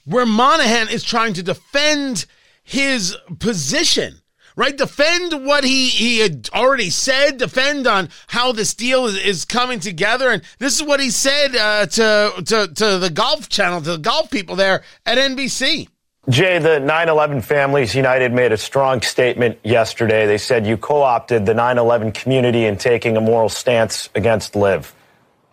where 0.07 0.25
Monahan 0.25 0.87
is 0.89 1.03
trying 1.03 1.33
to 1.33 1.43
defend 1.43 2.25
his 2.63 3.15
position, 3.39 4.15
right? 4.55 4.75
Defend 4.75 5.45
what 5.45 5.65
he, 5.65 5.89
he 5.89 6.19
had 6.19 6.49
already 6.53 6.89
said, 6.89 7.37
defend 7.37 7.85
on 7.87 8.09
how 8.27 8.53
this 8.53 8.73
deal 8.73 9.05
is, 9.05 9.17
is 9.17 9.45
coming 9.45 9.79
together. 9.79 10.29
And 10.29 10.41
this 10.59 10.79
is 10.79 10.87
what 10.87 11.01
he 11.01 11.09
said 11.09 11.55
uh, 11.55 11.85
to, 11.87 12.33
to, 12.45 12.73
to 12.73 12.97
the 12.99 13.09
golf 13.13 13.49
channel, 13.49 13.81
to 13.81 13.91
the 13.91 13.97
golf 13.97 14.31
people 14.31 14.55
there 14.55 14.83
at 15.05 15.17
NBC. 15.17 15.89
Jay, 16.29 16.59
the 16.59 16.79
9 16.79 17.09
11 17.09 17.41
Families 17.41 17.95
United 17.95 18.33
made 18.33 18.51
a 18.51 18.57
strong 18.57 19.01
statement 19.01 19.57
yesterday. 19.63 20.25
They 20.25 20.37
said 20.37 20.67
you 20.67 20.75
co 20.75 21.01
opted 21.01 21.45
the 21.45 21.53
9 21.53 21.77
11 21.77 22.11
community 22.13 22.65
in 22.65 22.77
taking 22.77 23.15
a 23.15 23.21
moral 23.21 23.47
stance 23.47 24.09
against 24.13 24.55
LIV. 24.55 24.93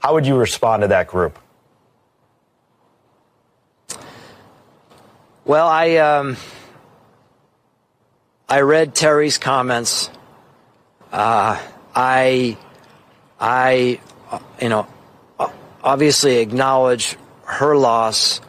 How 0.00 0.14
would 0.14 0.26
you 0.26 0.36
respond 0.36 0.82
to 0.82 0.88
that 0.88 1.06
group? 1.06 1.38
Well, 5.46 5.68
I 5.68 5.96
um, 5.96 6.38
I 8.48 8.62
read 8.62 8.94
Terry's 8.94 9.36
comments. 9.36 10.08
Uh, 11.12 11.60
I 11.94 12.56
I 13.38 14.00
you 14.62 14.70
know 14.70 14.86
obviously 15.82 16.38
acknowledge 16.38 17.16
her 17.44 17.76
loss 17.76 18.40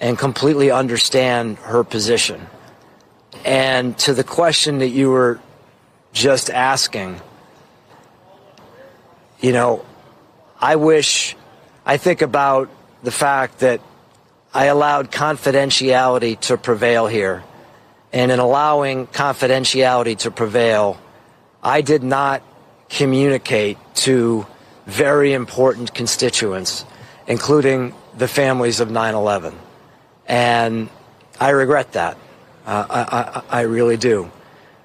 and 0.00 0.18
completely 0.18 0.72
understand 0.72 1.58
her 1.58 1.84
position. 1.84 2.44
And 3.44 3.96
to 3.98 4.12
the 4.12 4.24
question 4.24 4.78
that 4.78 4.88
you 4.88 5.10
were 5.10 5.38
just 6.12 6.50
asking, 6.50 7.20
you 9.40 9.52
know, 9.52 9.84
I 10.60 10.74
wish, 10.74 11.36
I 11.86 11.98
think 11.98 12.20
about 12.20 12.68
the 13.04 13.12
fact 13.12 13.60
that 13.60 13.80
I 14.54 14.66
allowed 14.66 15.10
confidentiality 15.10 16.38
to 16.40 16.56
prevail 16.56 17.06
here. 17.06 17.42
And 18.12 18.30
in 18.30 18.38
allowing 18.38 19.06
confidentiality 19.06 20.18
to 20.18 20.30
prevail, 20.30 21.00
I 21.62 21.80
did 21.80 22.02
not 22.02 22.42
communicate 22.90 23.78
to 23.94 24.46
very 24.86 25.32
important 25.32 25.94
constituents, 25.94 26.84
including 27.26 27.94
the 28.16 28.28
families 28.28 28.80
of 28.80 28.90
9 28.90 29.14
11. 29.14 29.58
And 30.26 30.90
I 31.40 31.50
regret 31.50 31.92
that. 31.92 32.18
Uh, 32.66 32.86
I, 32.88 33.00
I, 33.00 33.60
I, 33.60 33.60
really 33.62 33.96
do. 33.96 34.30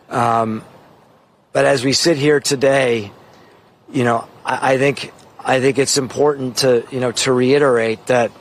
Um, 0.09 0.63
but 1.51 1.65
as 1.65 1.85
we 1.85 1.93
sit 1.93 2.17
here 2.17 2.39
today, 2.39 3.11
you 3.91 4.03
know, 4.03 4.27
I, 4.43 4.73
I, 4.73 4.77
think 4.79 5.13
I 5.39 5.59
think 5.59 5.77
it's 5.77 5.97
important 5.97 6.57
to 6.57 6.87
you 6.89 6.99
know 6.99 7.11
to 7.11 7.31
reiterate 7.31 8.07
that 8.07 8.31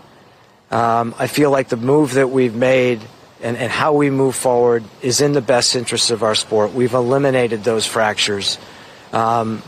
um, 0.71 1.15
I 1.19 1.27
feel 1.27 1.51
like 1.51 1.69
the 1.69 1.77
move 1.77 2.15
that 2.15 2.31
we've 2.31 2.55
made 2.55 3.01
and, 3.43 3.57
and 3.57 3.71
how 3.71 3.93
we 3.93 4.11
move 4.11 4.35
forward 4.35 4.85
is 5.03 5.21
in 5.21 5.33
the 5.33 5.41
best 5.41 5.77
interest 5.77 6.11
of 6.11 6.23
our 6.23 6.35
sport. 6.35 6.73
We've 6.73 6.95
eliminated 6.95 7.65
those 7.65 7.87
fractures. 7.87 8.59
Um, 9.13 9.63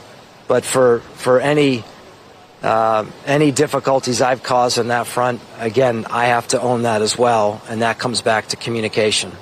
but 0.49 0.65
for 0.65 1.01
for 1.15 1.41
any 1.41 1.85
uh, 2.63 3.05
any 3.27 3.53
difficulties 3.53 4.21
I've 4.21 4.43
caused 4.43 4.79
on 4.79 4.89
that 4.89 5.07
front, 5.07 5.41
again, 5.59 6.07
I 6.11 6.27
have 6.27 6.49
to 6.49 6.61
own 6.61 6.83
that 6.83 7.03
as 7.03 7.17
well, 7.17 7.63
and 7.69 7.83
that 7.83 7.99
comes 7.99 8.23
back 8.23 8.49
to 8.49 8.57
communication. 8.57 9.33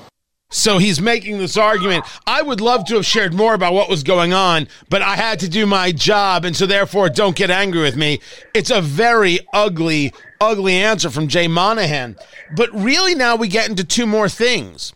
So 0.48 0.78
he's 0.78 1.00
making 1.00 1.38
this 1.38 1.56
argument. 1.56 2.04
I 2.26 2.40
would 2.40 2.60
love 2.60 2.84
to 2.86 2.94
have 2.94 3.06
shared 3.06 3.34
more 3.34 3.54
about 3.54 3.74
what 3.74 3.88
was 3.88 4.04
going 4.04 4.32
on, 4.32 4.68
but 4.88 5.02
I 5.02 5.16
had 5.16 5.40
to 5.40 5.48
do 5.48 5.66
my 5.66 5.90
job, 5.90 6.44
and 6.44 6.54
so 6.54 6.66
therefore 6.66 7.08
don't 7.08 7.34
get 7.34 7.50
angry 7.50 7.82
with 7.82 7.96
me. 7.96 8.20
It's 8.54 8.70
a 8.70 8.80
very 8.80 9.40
ugly, 9.52 10.14
ugly 10.40 10.74
answer 10.74 11.10
from 11.10 11.26
Jay 11.26 11.48
Monahan. 11.48 12.16
But 12.54 12.72
really, 12.72 13.16
now 13.16 13.34
we 13.34 13.48
get 13.48 13.68
into 13.68 13.82
two 13.82 14.06
more 14.06 14.28
things. 14.28 14.92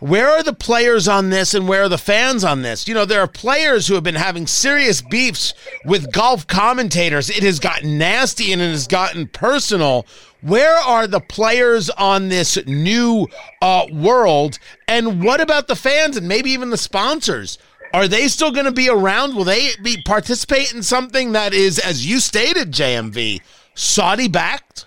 Where 0.00 0.30
are 0.30 0.42
the 0.42 0.54
players 0.54 1.08
on 1.08 1.28
this 1.28 1.52
and 1.52 1.68
where 1.68 1.82
are 1.82 1.88
the 1.90 1.98
fans 1.98 2.42
on 2.42 2.62
this? 2.62 2.88
You 2.88 2.94
know, 2.94 3.04
there 3.04 3.20
are 3.20 3.26
players 3.26 3.86
who 3.86 3.94
have 3.94 4.02
been 4.02 4.14
having 4.14 4.46
serious 4.46 5.02
beefs 5.02 5.52
with 5.84 6.10
golf 6.10 6.46
commentators. 6.46 7.28
It 7.28 7.42
has 7.42 7.58
gotten 7.58 7.98
nasty 7.98 8.50
and 8.50 8.62
it 8.62 8.70
has 8.70 8.86
gotten 8.86 9.28
personal. 9.28 10.06
Where 10.40 10.76
are 10.76 11.06
the 11.06 11.20
players 11.20 11.90
on 11.90 12.30
this 12.30 12.58
new 12.66 13.28
uh, 13.60 13.88
world? 13.92 14.58
And 14.88 15.22
what 15.22 15.42
about 15.42 15.68
the 15.68 15.76
fans 15.76 16.16
and 16.16 16.26
maybe 16.26 16.50
even 16.52 16.70
the 16.70 16.78
sponsors? 16.78 17.58
Are 17.92 18.08
they 18.08 18.28
still 18.28 18.52
going 18.52 18.64
to 18.64 18.72
be 18.72 18.88
around? 18.88 19.36
Will 19.36 19.44
they 19.44 19.72
be 19.82 20.00
participate 20.06 20.72
in 20.72 20.82
something 20.82 21.32
that 21.32 21.52
is, 21.52 21.78
as 21.78 22.06
you 22.06 22.20
stated, 22.20 22.72
JMV, 22.72 23.42
Saudi 23.74 24.28
backed? 24.28 24.86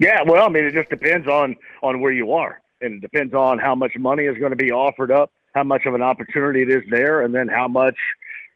Yeah, 0.00 0.22
well, 0.26 0.44
I 0.44 0.48
mean, 0.48 0.64
it 0.64 0.72
just 0.72 0.90
depends 0.90 1.28
on 1.28 1.54
on 1.82 2.00
where 2.00 2.12
you 2.12 2.32
are 2.32 2.60
and 2.80 2.94
it 2.94 3.00
depends 3.00 3.34
on 3.34 3.58
how 3.58 3.74
much 3.74 3.96
money 3.98 4.24
is 4.24 4.36
going 4.38 4.50
to 4.50 4.56
be 4.56 4.70
offered 4.70 5.10
up, 5.10 5.30
how 5.54 5.64
much 5.64 5.86
of 5.86 5.94
an 5.94 6.02
opportunity 6.02 6.62
it 6.62 6.70
is 6.70 6.82
there, 6.90 7.22
and 7.22 7.34
then 7.34 7.48
how 7.48 7.68
much, 7.68 7.96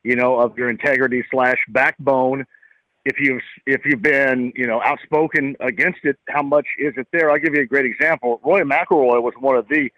you 0.03 0.17
know, 0.17 0.39
of 0.39 0.57
your 0.57 0.71
integrity 0.71 1.25
slash 1.31 1.59
backbone. 1.69 2.47
If 3.05 3.19
you've 3.19 3.43
if 3.67 3.81
you've 3.87 4.03
been 4.03 4.53
you 4.55 4.67
know 4.67 4.83
outspoken 4.83 5.57
against 5.61 6.01
it, 6.03 6.19
how 6.29 6.43
much 6.43 6.67
is 6.79 6.93
it 6.99 7.07
there? 7.13 7.31
I'll 7.31 7.39
give 7.39 7.55
you 7.55 7.63
a 7.63 7.67
great 7.67 7.87
example. 7.87 8.41
Rory 8.45 8.65
McIlroy 8.65 9.23
was 9.23 9.33
one 9.41 9.57
of 9.57 9.67
the 9.69 9.91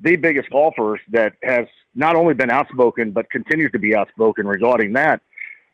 the 0.00 0.16
biggest 0.16 0.50
golfers 0.50 1.00
that 1.10 1.34
has 1.42 1.66
not 1.94 2.16
only 2.16 2.34
been 2.34 2.50
outspoken 2.50 3.12
but 3.12 3.30
continues 3.30 3.72
to 3.72 3.78
be 3.78 3.94
outspoken 3.96 4.46
regarding 4.46 4.92
that. 4.94 5.20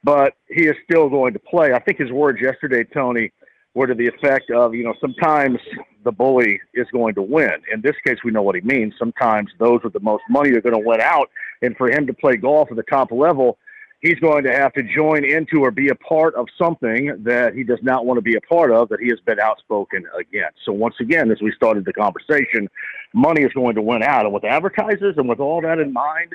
But 0.05 0.35
he 0.49 0.66
is 0.66 0.77
still 0.85 1.09
going 1.09 1.33
to 1.33 1.40
play. 1.40 1.73
I 1.73 1.81
think 1.81 1.99
his 1.99 2.12
words 2.12 2.40
yesterday, 2.40 2.85
Tony, 2.85 3.33
were 3.77 3.87
to 3.87 3.95
the 3.95 4.07
effect 4.07 4.51
of, 4.51 4.75
you 4.75 4.83
know, 4.83 4.95
sometimes 5.03 5.59
the 6.03 6.11
bully 6.11 6.59
is 6.73 6.87
going 6.93 7.15
to 7.15 7.21
win. 7.21 7.53
In 7.71 7.83
this 7.83 7.95
case, 8.07 8.17
we 8.25 8.31
know 8.31 8.41
what 8.41 8.55
he 8.55 8.62
means. 8.62 8.95
Sometimes 8.99 9.51
those 9.59 9.83
with 9.85 9.93
the 9.93 10.01
most 10.01 10.23
money 10.31 10.51
are 10.53 10.62
going 10.62 10.75
to 10.75 10.89
win 10.89 11.03
out. 11.03 11.29
And 11.61 11.77
for 11.77 11.91
him 11.91 12.07
to 12.07 12.15
play 12.15 12.37
golf 12.39 12.71
at 12.71 12.77
the 12.77 12.85
top 12.85 13.12
level, 13.12 13.59
he's 14.01 14.19
going 14.21 14.45
to 14.45 14.51
have 14.51 14.73
to 14.73 14.83
join 14.83 15.27
into 15.27 15.61
or 15.61 15.71
be 15.71 15.91
a 15.91 15.95
part 15.95 16.35
of 16.37 16.47
something 16.57 17.23
that 17.23 17.55
he 17.55 17.65
does 17.65 17.81
not 17.83 18.07
want 18.07 18.17
to 18.17 18.23
be 18.23 18.37
a 18.37 18.41
part 18.41 18.73
of 18.73 18.89
that 18.89 19.01
he 19.01 19.11
has 19.11 19.21
been 19.27 19.39
outspoken 19.41 20.07
against. 20.19 20.57
So 20.65 20.73
once 20.73 20.95
again, 20.99 21.31
as 21.31 21.43
we 21.43 21.53
started 21.53 21.85
the 21.85 21.93
conversation, 21.93 22.71
money 23.12 23.43
is 23.43 23.53
going 23.53 23.75
to 23.75 23.83
win 23.83 24.03
out. 24.03 24.25
And 24.25 24.33
with 24.33 24.45
advertisers 24.45 25.17
and 25.19 25.29
with 25.29 25.39
all 25.39 25.61
that 25.61 25.81
in 25.81 25.93
mind, 25.93 26.33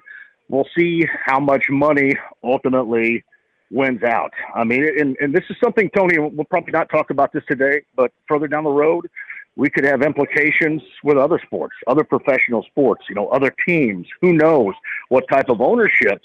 we'll 0.47 0.67
see 0.77 1.07
how 1.25 1.39
much 1.39 1.65
money 1.71 2.13
ultimately 2.43 3.23
wins 3.71 4.03
out. 4.03 4.31
I 4.53 4.63
mean, 4.63 4.87
and, 4.99 5.15
and 5.21 5.33
this 5.33 5.43
is 5.49 5.55
something, 5.63 5.89
Tony, 5.95 6.19
we'll 6.19 6.45
probably 6.45 6.71
not 6.71 6.89
talk 6.89 7.09
about 7.09 7.31
this 7.33 7.43
today, 7.47 7.81
but 7.95 8.11
further 8.27 8.47
down 8.47 8.65
the 8.65 8.69
road, 8.69 9.07
we 9.55 9.69
could 9.69 9.83
have 9.83 10.01
implications 10.01 10.81
with 11.03 11.17
other 11.17 11.39
sports, 11.45 11.75
other 11.87 12.03
professional 12.03 12.63
sports, 12.63 13.03
you 13.09 13.15
know, 13.15 13.27
other 13.29 13.53
teams. 13.65 14.07
Who 14.21 14.33
knows 14.33 14.73
what 15.09 15.25
type 15.29 15.49
of 15.49 15.61
ownership 15.61 16.21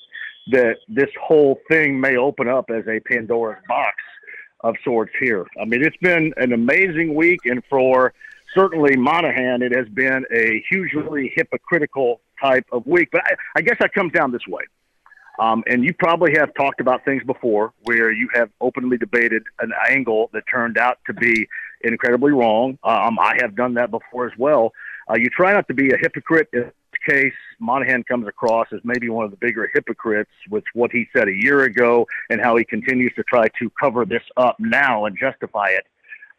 that 0.52 0.76
this 0.88 1.10
whole 1.20 1.58
thing 1.68 2.00
may 2.00 2.16
open 2.16 2.48
up 2.48 2.70
as 2.70 2.86
a 2.86 3.00
Pandora's 3.00 3.62
box 3.68 3.94
of 4.60 4.74
sorts 4.84 5.12
here. 5.20 5.46
I 5.60 5.64
mean, 5.64 5.84
it's 5.84 5.96
been 5.98 6.32
an 6.36 6.52
amazing 6.52 7.14
week, 7.14 7.40
and 7.44 7.62
for 7.68 8.12
certainly 8.54 8.96
Monahan, 8.96 9.62
it 9.62 9.72
has 9.72 9.88
been 9.88 10.24
a 10.32 10.64
hugely 10.70 11.32
hypocritical 11.34 12.20
type 12.40 12.66
of 12.72 12.86
week. 12.86 13.08
But 13.10 13.22
I, 13.24 13.34
I 13.56 13.60
guess 13.60 13.76
that 13.80 13.92
comes 13.92 14.12
down 14.12 14.30
this 14.32 14.46
way. 14.48 14.62
Um, 15.38 15.62
and 15.66 15.84
you 15.84 15.92
probably 15.94 16.32
have 16.38 16.54
talked 16.54 16.80
about 16.80 17.04
things 17.04 17.22
before 17.24 17.72
where 17.84 18.10
you 18.10 18.28
have 18.34 18.50
openly 18.60 18.96
debated 18.96 19.42
an 19.60 19.72
angle 19.88 20.30
that 20.32 20.44
turned 20.50 20.78
out 20.78 20.98
to 21.06 21.12
be 21.12 21.46
incredibly 21.82 22.32
wrong. 22.32 22.78
Um, 22.84 23.18
I 23.18 23.36
have 23.40 23.54
done 23.54 23.74
that 23.74 23.90
before 23.90 24.26
as 24.26 24.32
well. 24.38 24.72
Uh, 25.10 25.16
you 25.16 25.28
try 25.28 25.52
not 25.52 25.68
to 25.68 25.74
be 25.74 25.90
a 25.90 25.96
hypocrite. 25.98 26.48
In 26.52 26.60
this 26.62 26.72
case, 27.08 27.34
Monahan 27.60 28.02
comes 28.04 28.26
across 28.26 28.68
as 28.72 28.80
maybe 28.82 29.08
one 29.08 29.24
of 29.24 29.30
the 29.30 29.36
bigger 29.36 29.70
hypocrites 29.72 30.30
with 30.50 30.64
what 30.74 30.90
he 30.90 31.06
said 31.14 31.28
a 31.28 31.34
year 31.34 31.62
ago 31.62 32.06
and 32.30 32.40
how 32.40 32.56
he 32.56 32.64
continues 32.64 33.12
to 33.14 33.22
try 33.24 33.48
to 33.58 33.70
cover 33.78 34.04
this 34.04 34.22
up 34.36 34.56
now 34.58 35.04
and 35.04 35.16
justify 35.18 35.68
it 35.68 35.86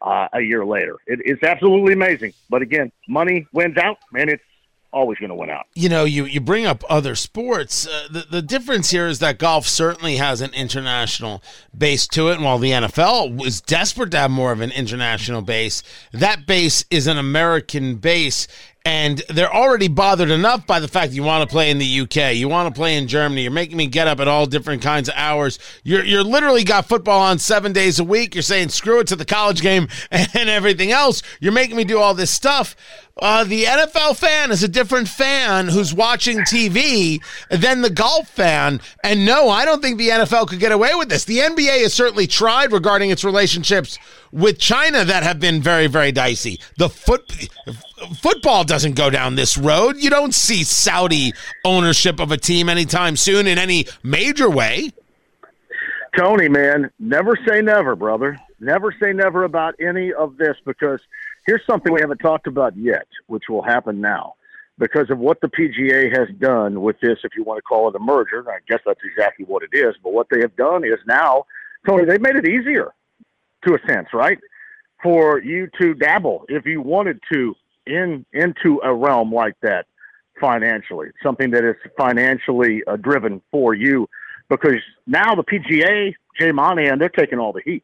uh, 0.02 0.28
a 0.32 0.40
year 0.40 0.64
later. 0.64 0.96
It, 1.06 1.20
it's 1.24 1.42
absolutely 1.42 1.92
amazing. 1.92 2.34
But 2.50 2.62
again, 2.62 2.92
money 3.08 3.46
wins 3.52 3.76
out, 3.78 3.98
and 4.16 4.28
it's 4.28 4.42
always 4.92 5.18
going 5.18 5.28
to 5.28 5.34
win 5.34 5.50
out. 5.50 5.66
You 5.74 5.88
know, 5.88 6.04
you, 6.04 6.24
you 6.24 6.40
bring 6.40 6.66
up 6.66 6.82
other 6.88 7.14
sports. 7.14 7.86
Uh, 7.86 8.08
the, 8.10 8.26
the 8.30 8.42
difference 8.42 8.90
here 8.90 9.06
is 9.06 9.18
that 9.18 9.38
golf 9.38 9.66
certainly 9.66 10.16
has 10.16 10.40
an 10.40 10.52
international 10.54 11.42
base 11.76 12.06
to 12.08 12.28
it. 12.28 12.36
And 12.36 12.44
while 12.44 12.58
the 12.58 12.70
NFL 12.70 13.36
was 13.36 13.60
desperate 13.60 14.10
to 14.12 14.18
have 14.18 14.30
more 14.30 14.52
of 14.52 14.60
an 14.60 14.70
international 14.72 15.42
base, 15.42 15.82
that 16.12 16.46
base 16.46 16.84
is 16.90 17.06
an 17.06 17.18
American 17.18 17.96
base 17.96 18.48
and 18.88 19.18
they're 19.28 19.54
already 19.54 19.88
bothered 19.88 20.30
enough 20.30 20.66
by 20.66 20.80
the 20.80 20.88
fact 20.88 21.12
you 21.12 21.22
want 21.22 21.46
to 21.46 21.52
play 21.52 21.70
in 21.70 21.76
the 21.76 22.00
UK, 22.00 22.34
you 22.34 22.48
want 22.48 22.74
to 22.74 22.78
play 22.78 22.96
in 22.96 23.06
Germany. 23.06 23.42
You're 23.42 23.52
making 23.52 23.76
me 23.76 23.86
get 23.86 24.08
up 24.08 24.18
at 24.18 24.28
all 24.28 24.46
different 24.46 24.80
kinds 24.80 25.10
of 25.10 25.14
hours. 25.14 25.58
You're 25.84 26.02
you're 26.02 26.24
literally 26.24 26.64
got 26.64 26.88
football 26.88 27.20
on 27.20 27.38
seven 27.38 27.74
days 27.74 27.98
a 27.98 28.04
week. 28.04 28.34
You're 28.34 28.40
saying 28.40 28.70
screw 28.70 29.00
it 29.00 29.06
to 29.08 29.16
the 29.16 29.26
college 29.26 29.60
game 29.60 29.88
and 30.10 30.48
everything 30.48 30.90
else. 30.90 31.22
You're 31.38 31.52
making 31.52 31.76
me 31.76 31.84
do 31.84 31.98
all 31.98 32.14
this 32.14 32.30
stuff. 32.30 32.74
Uh, 33.20 33.44
the 33.44 33.64
NFL 33.64 34.16
fan 34.16 34.50
is 34.50 34.62
a 34.62 34.68
different 34.68 35.08
fan 35.08 35.68
who's 35.68 35.92
watching 35.92 36.38
TV 36.38 37.20
than 37.50 37.82
the 37.82 37.90
golf 37.90 38.28
fan. 38.28 38.80
And 39.04 39.26
no, 39.26 39.50
I 39.50 39.66
don't 39.66 39.82
think 39.82 39.98
the 39.98 40.08
NFL 40.08 40.48
could 40.48 40.60
get 40.60 40.72
away 40.72 40.94
with 40.94 41.10
this. 41.10 41.26
The 41.26 41.40
NBA 41.40 41.82
has 41.82 41.92
certainly 41.92 42.26
tried 42.26 42.72
regarding 42.72 43.10
its 43.10 43.24
relationships 43.24 43.98
with 44.32 44.58
China 44.58 45.04
that 45.04 45.24
have 45.24 45.40
been 45.40 45.60
very, 45.60 45.88
very 45.88 46.12
dicey. 46.12 46.60
The 46.76 46.88
foot 46.88 47.48
football 48.16 48.64
doesn't 48.64 48.94
go 48.94 49.10
down 49.10 49.34
this 49.34 49.56
road. 49.56 49.96
You 49.98 50.10
don't 50.10 50.34
see 50.34 50.64
Saudi 50.64 51.32
ownership 51.64 52.20
of 52.20 52.32
a 52.32 52.36
team 52.36 52.68
anytime 52.68 53.16
soon 53.16 53.46
in 53.46 53.58
any 53.58 53.86
major 54.02 54.50
way. 54.50 54.90
Tony, 56.16 56.48
man, 56.48 56.90
never 56.98 57.36
say 57.46 57.60
never, 57.60 57.94
brother. 57.94 58.38
Never 58.60 58.94
say 59.00 59.12
never 59.12 59.44
about 59.44 59.74
any 59.80 60.12
of 60.12 60.36
this 60.36 60.56
because 60.64 61.00
here's 61.46 61.64
something 61.66 61.92
we 61.92 62.00
haven't 62.00 62.18
talked 62.18 62.46
about 62.46 62.76
yet, 62.76 63.06
which 63.26 63.44
will 63.48 63.62
happen 63.62 64.00
now. 64.00 64.34
Because 64.78 65.10
of 65.10 65.18
what 65.18 65.40
the 65.40 65.48
PGA 65.48 66.16
has 66.16 66.28
done 66.38 66.82
with 66.82 66.98
this, 67.00 67.18
if 67.24 67.32
you 67.36 67.42
want 67.42 67.58
to 67.58 67.62
call 67.62 67.88
it 67.88 67.96
a 67.96 67.98
merger, 67.98 68.44
I 68.48 68.58
guess 68.68 68.80
that's 68.86 69.00
exactly 69.04 69.44
what 69.44 69.62
it 69.62 69.76
is. 69.76 69.96
But 70.02 70.12
what 70.12 70.28
they 70.30 70.40
have 70.40 70.54
done 70.56 70.84
is 70.84 70.98
now, 71.06 71.44
Tony, 71.86 72.04
they've 72.04 72.20
made 72.20 72.36
it 72.36 72.48
easier 72.48 72.92
to 73.66 73.74
a 73.74 73.92
sense, 73.92 74.08
right? 74.12 74.38
For 75.02 75.40
you 75.40 75.68
to 75.80 75.94
dabble 75.94 76.44
if 76.48 76.64
you 76.64 76.80
wanted 76.80 77.20
to 77.32 77.54
in 77.88 78.24
into 78.32 78.80
a 78.84 78.94
realm 78.94 79.32
like 79.32 79.54
that 79.62 79.86
financially, 80.40 81.08
something 81.22 81.50
that 81.50 81.64
is 81.64 81.76
financially 81.96 82.82
uh, 82.86 82.96
driven 82.96 83.42
for 83.50 83.74
you, 83.74 84.08
because 84.48 84.80
now 85.06 85.34
the 85.34 85.42
PGA, 85.42 86.14
Jay 86.38 86.52
Monahan, 86.52 86.98
they're 86.98 87.08
taking 87.08 87.38
all 87.38 87.52
the 87.52 87.62
heat. 87.64 87.82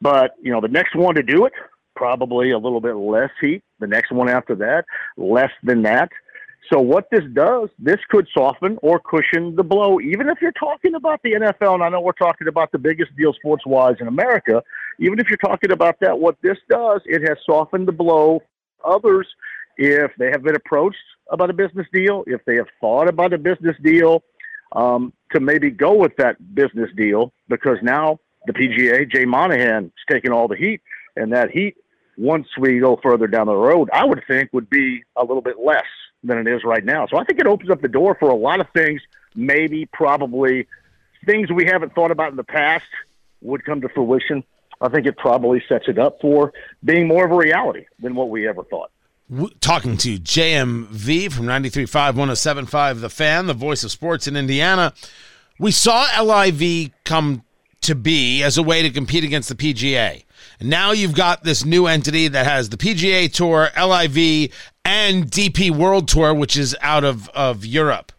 But 0.00 0.34
you 0.42 0.52
know, 0.52 0.60
the 0.60 0.68
next 0.68 0.94
one 0.94 1.14
to 1.14 1.22
do 1.22 1.46
it, 1.46 1.52
probably 1.94 2.50
a 2.50 2.58
little 2.58 2.80
bit 2.80 2.94
less 2.94 3.30
heat. 3.40 3.62
The 3.80 3.86
next 3.86 4.12
one 4.12 4.28
after 4.28 4.54
that, 4.56 4.84
less 5.16 5.50
than 5.62 5.82
that. 5.82 6.10
So 6.72 6.80
what 6.80 7.08
this 7.10 7.22
does, 7.32 7.68
this 7.78 7.98
could 8.08 8.26
soften 8.36 8.78
or 8.82 8.98
cushion 8.98 9.54
the 9.54 9.62
blow, 9.62 10.00
even 10.00 10.28
if 10.28 10.38
you're 10.40 10.52
talking 10.52 10.94
about 10.94 11.20
the 11.22 11.32
NFL. 11.32 11.74
And 11.74 11.82
I 11.82 11.88
know 11.88 12.00
we're 12.00 12.12
talking 12.12 12.48
about 12.48 12.72
the 12.72 12.78
biggest 12.78 13.14
deal 13.16 13.32
sports 13.34 13.64
wise 13.64 13.96
in 14.00 14.08
America. 14.08 14.62
Even 14.98 15.20
if 15.20 15.28
you're 15.28 15.36
talking 15.36 15.70
about 15.70 15.96
that, 16.00 16.18
what 16.18 16.36
this 16.42 16.58
does, 16.68 17.02
it 17.04 17.22
has 17.28 17.38
softened 17.46 17.86
the 17.86 17.92
blow. 17.92 18.42
Others, 18.84 19.26
if 19.76 20.12
they 20.18 20.30
have 20.30 20.42
been 20.42 20.56
approached 20.56 20.98
about 21.30 21.50
a 21.50 21.52
business 21.52 21.86
deal, 21.92 22.24
if 22.26 22.44
they 22.44 22.56
have 22.56 22.68
thought 22.80 23.08
about 23.08 23.32
a 23.32 23.38
business 23.38 23.76
deal, 23.82 24.22
um, 24.72 25.12
to 25.32 25.40
maybe 25.40 25.70
go 25.70 25.94
with 25.94 26.16
that 26.16 26.54
business 26.54 26.90
deal 26.96 27.32
because 27.48 27.78
now 27.82 28.18
the 28.46 28.52
PGA, 28.52 29.10
Jay 29.10 29.24
Monahan, 29.24 29.86
is 29.86 29.92
taking 30.10 30.32
all 30.32 30.48
the 30.48 30.56
heat, 30.56 30.80
and 31.16 31.32
that 31.32 31.50
heat, 31.50 31.76
once 32.16 32.46
we 32.58 32.78
go 32.78 32.98
further 33.02 33.26
down 33.26 33.46
the 33.46 33.54
road, 33.54 33.90
I 33.92 34.04
would 34.04 34.22
think 34.26 34.50
would 34.52 34.70
be 34.70 35.02
a 35.16 35.22
little 35.22 35.42
bit 35.42 35.56
less 35.58 35.84
than 36.22 36.38
it 36.38 36.46
is 36.46 36.62
right 36.64 36.84
now. 36.84 37.06
So 37.06 37.18
I 37.18 37.24
think 37.24 37.40
it 37.40 37.46
opens 37.46 37.70
up 37.70 37.82
the 37.82 37.88
door 37.88 38.16
for 38.18 38.30
a 38.30 38.34
lot 38.34 38.60
of 38.60 38.66
things, 38.74 39.02
maybe, 39.34 39.86
probably 39.92 40.66
things 41.24 41.50
we 41.50 41.66
haven't 41.66 41.94
thought 41.94 42.10
about 42.10 42.30
in 42.30 42.36
the 42.36 42.44
past 42.44 42.86
would 43.42 43.64
come 43.64 43.80
to 43.80 43.88
fruition. 43.88 44.44
I 44.80 44.88
think 44.88 45.06
it 45.06 45.16
probably 45.16 45.62
sets 45.68 45.88
it 45.88 45.98
up 45.98 46.20
for 46.20 46.52
being 46.84 47.08
more 47.08 47.24
of 47.24 47.32
a 47.32 47.36
reality 47.36 47.86
than 47.98 48.14
what 48.14 48.28
we 48.28 48.46
ever 48.48 48.62
thought. 48.64 48.90
Talking 49.60 49.96
to 49.98 50.18
JMV 50.18 51.32
from 51.32 51.46
93.5, 51.46 52.12
107.5, 52.14 53.00
The 53.00 53.10
Fan, 53.10 53.46
the 53.46 53.54
voice 53.54 53.82
of 53.82 53.90
sports 53.90 54.28
in 54.28 54.36
Indiana. 54.36 54.92
We 55.58 55.72
saw 55.72 56.06
LIV 56.22 56.90
come 57.04 57.42
to 57.82 57.94
be 57.94 58.42
as 58.42 58.58
a 58.58 58.62
way 58.62 58.82
to 58.82 58.90
compete 58.90 59.24
against 59.24 59.48
the 59.48 59.54
PGA. 59.54 60.24
And 60.60 60.70
now 60.70 60.92
you've 60.92 61.14
got 61.14 61.44
this 61.44 61.64
new 61.64 61.86
entity 61.86 62.28
that 62.28 62.46
has 62.46 62.68
the 62.68 62.76
PGA 62.76 63.32
Tour, 63.32 63.70
LIV, 63.76 64.52
and 64.84 65.30
DP 65.30 65.70
World 65.70 66.08
Tour, 66.08 66.32
which 66.34 66.56
is 66.56 66.76
out 66.80 67.04
of, 67.04 67.28
of 67.30 67.64
Europe. 67.64 68.12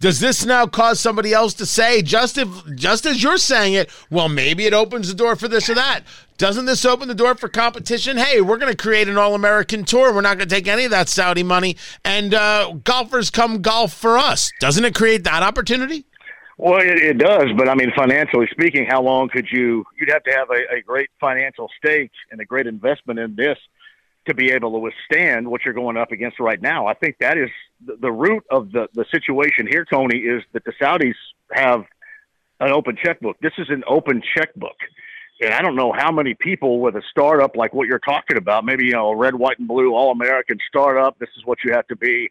Does 0.00 0.20
this 0.20 0.44
now 0.44 0.66
cause 0.66 1.00
somebody 1.00 1.32
else 1.32 1.54
to 1.54 1.66
say, 1.66 2.02
just 2.02 2.38
if 2.38 2.48
just 2.76 3.04
as 3.04 3.20
you're 3.20 3.36
saying 3.36 3.74
it, 3.74 3.90
well, 4.10 4.28
maybe 4.28 4.64
it 4.64 4.72
opens 4.72 5.08
the 5.08 5.14
door 5.14 5.34
for 5.34 5.48
this 5.48 5.68
or 5.68 5.74
that? 5.74 6.02
Doesn't 6.36 6.66
this 6.66 6.84
open 6.84 7.08
the 7.08 7.16
door 7.16 7.34
for 7.34 7.48
competition? 7.48 8.16
Hey, 8.16 8.40
we're 8.40 8.58
going 8.58 8.70
to 8.70 8.76
create 8.76 9.08
an 9.08 9.18
all-American 9.18 9.84
tour. 9.84 10.14
We're 10.14 10.20
not 10.20 10.38
going 10.38 10.48
to 10.48 10.54
take 10.54 10.68
any 10.68 10.84
of 10.84 10.92
that 10.92 11.08
Saudi 11.08 11.42
money, 11.42 11.76
and 12.04 12.32
uh, 12.32 12.74
golfers 12.84 13.28
come 13.28 13.60
golf 13.60 13.92
for 13.92 14.16
us. 14.16 14.52
Doesn't 14.60 14.84
it 14.84 14.94
create 14.94 15.24
that 15.24 15.42
opportunity? 15.42 16.04
Well, 16.58 16.80
it, 16.80 16.98
it 16.98 17.18
does, 17.18 17.46
but 17.56 17.68
I 17.68 17.74
mean, 17.74 17.90
financially 17.96 18.46
speaking, 18.52 18.86
how 18.88 19.02
long 19.02 19.28
could 19.28 19.48
you? 19.50 19.84
You'd 19.98 20.10
have 20.10 20.22
to 20.24 20.30
have 20.30 20.50
a, 20.50 20.76
a 20.76 20.80
great 20.80 21.10
financial 21.18 21.68
stake 21.76 22.12
and 22.30 22.40
a 22.40 22.44
great 22.44 22.68
investment 22.68 23.18
in 23.18 23.34
this 23.34 23.58
to 24.28 24.34
be 24.34 24.50
able 24.52 24.72
to 24.72 24.78
withstand 24.78 25.48
what 25.48 25.64
you're 25.64 25.74
going 25.74 25.96
up 25.96 26.12
against 26.12 26.38
right 26.40 26.60
now. 26.60 26.86
I 26.86 26.94
think 26.94 27.16
that 27.20 27.36
is 27.36 27.50
the, 27.84 27.96
the 27.96 28.12
root 28.12 28.44
of 28.50 28.72
the 28.72 28.88
the 28.94 29.04
situation 29.10 29.66
here, 29.66 29.84
Tony, 29.84 30.18
is 30.18 30.42
that 30.52 30.64
the 30.64 30.72
Saudis 30.80 31.14
have 31.52 31.84
an 32.60 32.72
open 32.72 32.96
checkbook. 33.02 33.38
This 33.40 33.52
is 33.58 33.68
an 33.70 33.84
open 33.86 34.22
checkbook. 34.36 34.76
And 35.40 35.54
I 35.54 35.62
don't 35.62 35.76
know 35.76 35.92
how 35.96 36.10
many 36.10 36.34
people 36.34 36.80
with 36.80 36.96
a 36.96 37.02
startup 37.10 37.54
like 37.54 37.72
what 37.72 37.86
you're 37.86 38.00
talking 38.00 38.36
about, 38.36 38.64
maybe 38.64 38.86
you 38.86 38.92
know, 38.92 39.12
red, 39.12 39.36
white, 39.36 39.58
and 39.60 39.68
blue 39.68 39.94
all 39.94 40.10
American 40.10 40.58
startup, 40.66 41.16
this 41.20 41.28
is 41.36 41.46
what 41.46 41.58
you 41.64 41.72
have 41.72 41.86
to 41.88 41.96
be 41.96 42.28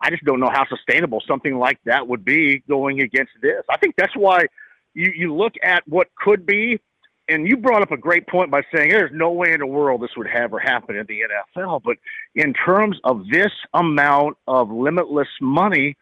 I 0.00 0.10
just 0.10 0.24
don't 0.24 0.40
know 0.40 0.50
how 0.50 0.66
sustainable 0.68 1.22
something 1.26 1.58
like 1.58 1.78
that 1.84 2.06
would 2.06 2.24
be 2.24 2.62
going 2.68 3.00
against 3.00 3.32
this. 3.42 3.62
I 3.68 3.76
think 3.78 3.96
that's 3.96 4.14
why 4.16 4.46
you, 4.94 5.12
you 5.14 5.34
look 5.34 5.54
at 5.62 5.86
what 5.88 6.08
could 6.16 6.46
be, 6.46 6.80
and 7.28 7.46
you 7.46 7.56
brought 7.56 7.82
up 7.82 7.92
a 7.92 7.96
great 7.96 8.26
point 8.26 8.50
by 8.50 8.62
saying 8.74 8.90
there's 8.90 9.10
no 9.12 9.30
way 9.30 9.52
in 9.52 9.60
the 9.60 9.66
world 9.66 10.02
this 10.02 10.16
would 10.16 10.28
ever 10.28 10.58
happen 10.58 10.96
in 10.96 11.06
the 11.06 11.20
NFL. 11.56 11.82
But 11.82 11.98
in 12.34 12.54
terms 12.54 12.98
of 13.04 13.28
this 13.28 13.52
amount 13.74 14.36
of 14.46 14.70
limitless 14.70 15.28
money, 15.40 15.96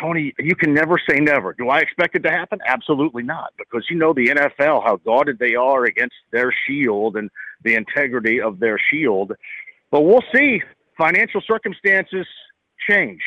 Tony, 0.00 0.34
you 0.38 0.54
can 0.54 0.74
never 0.74 0.98
say 1.08 1.18
never. 1.18 1.52
Do 1.54 1.68
I 1.70 1.80
expect 1.80 2.14
it 2.16 2.22
to 2.24 2.30
happen? 2.30 2.60
Absolutely 2.66 3.22
not, 3.22 3.52
because 3.58 3.86
you 3.90 3.96
know 3.96 4.12
the 4.12 4.28
NFL, 4.28 4.84
how 4.84 4.96
guarded 4.96 5.38
they 5.38 5.54
are 5.54 5.84
against 5.84 6.14
their 6.30 6.54
shield 6.66 7.16
and 7.16 7.30
the 7.64 7.74
integrity 7.74 8.40
of 8.40 8.60
their 8.60 8.78
shield. 8.78 9.32
But 9.90 10.02
we'll 10.02 10.24
see. 10.34 10.62
Financial 10.96 11.40
circumstances 11.40 12.26
change. 12.88 13.22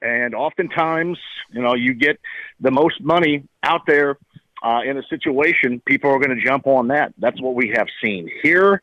And 0.00 0.34
oftentimes, 0.34 1.18
you 1.50 1.62
know, 1.62 1.74
you 1.74 1.94
get 1.94 2.18
the 2.60 2.70
most 2.70 3.00
money 3.00 3.44
out 3.62 3.82
there 3.86 4.18
uh, 4.62 4.80
in 4.84 4.96
a 4.96 5.02
situation, 5.04 5.82
people 5.86 6.10
are 6.10 6.18
going 6.18 6.36
to 6.36 6.44
jump 6.44 6.66
on 6.66 6.88
that. 6.88 7.12
That's 7.18 7.40
what 7.40 7.54
we 7.54 7.72
have 7.76 7.88
seen 8.02 8.30
here. 8.42 8.80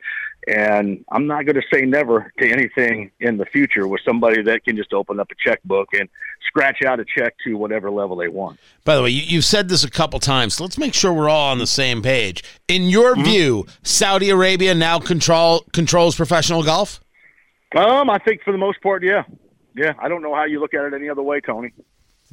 And 0.47 1.03
I'm 1.11 1.27
not 1.27 1.45
going 1.45 1.55
to 1.55 1.61
say 1.71 1.81
never 1.81 2.31
to 2.39 2.49
anything 2.49 3.11
in 3.19 3.37
the 3.37 3.45
future 3.45 3.87
with 3.87 4.01
somebody 4.05 4.41
that 4.43 4.63
can 4.63 4.75
just 4.77 4.93
open 4.93 5.19
up 5.19 5.29
a 5.31 5.35
checkbook 5.35 5.89
and 5.93 6.09
scratch 6.47 6.81
out 6.83 6.99
a 6.99 7.05
check 7.05 7.35
to 7.45 7.55
whatever 7.55 7.91
level 7.91 8.15
they 8.15 8.29
want. 8.29 8.59
By 8.83 8.95
the 8.95 9.03
way, 9.03 9.09
you, 9.09 9.37
have 9.37 9.45
said 9.45 9.69
this 9.69 9.83
a 9.83 9.89
couple 9.89 10.19
times. 10.19 10.55
So 10.55 10.63
let's 10.63 10.77
make 10.77 10.93
sure 10.93 11.13
we're 11.13 11.29
all 11.29 11.51
on 11.51 11.59
the 11.59 11.67
same 11.67 12.01
page. 12.01 12.43
In 12.67 12.83
your 12.83 13.13
mm-hmm. 13.13 13.23
view, 13.23 13.65
Saudi 13.83 14.29
Arabia 14.29 14.73
now 14.73 14.99
control 14.99 15.65
controls 15.73 16.15
professional 16.15 16.63
golf? 16.63 16.99
Um, 17.75 18.09
I 18.09 18.17
think 18.17 18.41
for 18.43 18.51
the 18.51 18.57
most 18.57 18.81
part, 18.81 19.03
yeah 19.03 19.23
yeah, 19.79 19.93
I 19.99 20.09
don't 20.09 20.21
know 20.21 20.35
how 20.35 20.45
you 20.45 20.59
look 20.59 20.73
at 20.73 20.83
it 20.83 20.93
any 20.93 21.09
other 21.09 21.21
way, 21.21 21.39
Tony. 21.39 21.71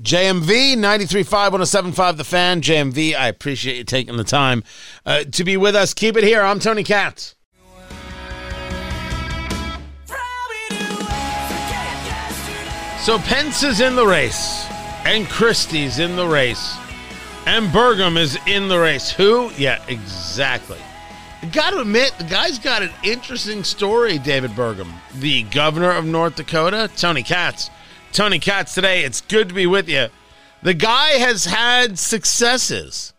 JMV 0.01 0.75
93.5, 0.75 1.53
107.5 1.53 2.17
The 2.19 2.25
Fan. 2.25 2.61
JMV, 2.61 3.15
I 3.15 3.29
appreciate 3.29 3.79
you 3.79 3.85
taking 3.85 4.19
the 4.19 4.25
time 4.25 4.63
uh, 5.07 5.25
to 5.25 5.43
be 5.43 5.57
with 5.57 5.75
us. 5.75 5.95
Keep 5.95 6.19
it 6.19 6.25
here. 6.25 6.43
I'm 6.43 6.61
Tony 6.61 6.85
Katz. 6.85 7.35
So 13.01 13.19
Pence 13.21 13.63
is 13.63 13.81
in 13.81 13.97
the 13.97 14.07
race, 14.07 14.67
and 15.07 15.27
Christie's 15.29 15.99
in 15.99 16.17
the 16.17 16.27
race, 16.27 16.77
and 17.47 17.69
Burgum 17.69 18.19
is 18.19 18.37
in 18.47 18.69
the 18.69 18.79
race. 18.79 19.11
Who? 19.11 19.51
Yeah, 19.57 19.83
exactly. 19.89 20.79
Got 21.53 21.71
to 21.71 21.79
admit, 21.79 22.13
the 22.19 22.25
guy's 22.25 22.59
got 22.59 22.83
an 22.83 22.91
interesting 23.03 23.65
story, 23.65 24.19
David 24.19 24.51
Burgum, 24.51 24.93
the 25.15 25.45
governor 25.45 25.93
of 25.93 26.05
North 26.05 26.37
Dakota, 26.37 26.91
Tony 26.97 27.23
Katz. 27.23 27.71
Tony 28.16 28.38
Katz 28.38 28.72
today, 28.72 29.05
it's 29.05 29.20
good 29.20 29.50
to 29.50 29.55
be 29.55 29.66
with 29.66 29.90
you. 29.90 30.07
The 30.62 30.72
guy 30.72 31.18
has 31.18 31.44
had 31.44 31.98
successes. 31.98 33.12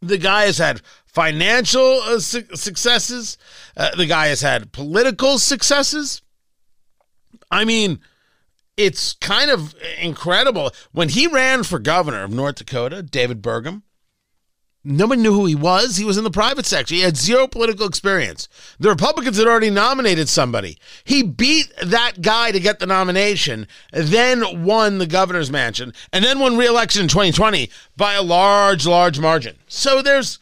The 0.00 0.16
guy 0.16 0.44
has 0.44 0.58
had 0.58 0.80
financial 1.06 2.00
uh, 2.02 2.20
su- 2.20 2.46
successes. 2.54 3.36
Uh, 3.76 3.96
the 3.96 4.06
guy 4.06 4.28
has 4.28 4.40
had 4.40 4.70
political 4.70 5.40
successes. 5.40 6.22
I 7.50 7.64
mean, 7.64 7.98
it's 8.76 9.14
kind 9.14 9.50
of 9.50 9.74
incredible. 10.00 10.70
When 10.92 11.08
he 11.08 11.26
ran 11.26 11.64
for 11.64 11.80
governor 11.80 12.22
of 12.22 12.30
North 12.30 12.54
Dakota, 12.54 13.02
David 13.02 13.42
Burgum, 13.42 13.82
Nobody 14.84 15.22
knew 15.22 15.32
who 15.32 15.46
he 15.46 15.54
was. 15.54 15.96
He 15.96 16.04
was 16.04 16.18
in 16.18 16.24
the 16.24 16.30
private 16.30 16.66
sector. 16.66 16.94
He 16.94 17.02
had 17.02 17.16
zero 17.16 17.46
political 17.46 17.86
experience. 17.86 18.48
The 18.80 18.88
Republicans 18.88 19.38
had 19.38 19.46
already 19.46 19.70
nominated 19.70 20.28
somebody. 20.28 20.76
He 21.04 21.22
beat 21.22 21.72
that 21.80 22.20
guy 22.20 22.50
to 22.50 22.58
get 22.58 22.80
the 22.80 22.86
nomination, 22.86 23.68
then 23.92 24.64
won 24.64 24.98
the 24.98 25.06
governor's 25.06 25.52
mansion, 25.52 25.94
and 26.12 26.24
then 26.24 26.40
won 26.40 26.56
re-election 26.56 27.02
in 27.02 27.08
2020 27.08 27.70
by 27.96 28.14
a 28.14 28.22
large, 28.22 28.84
large 28.84 29.20
margin. 29.20 29.56
So 29.68 30.02
there's, 30.02 30.40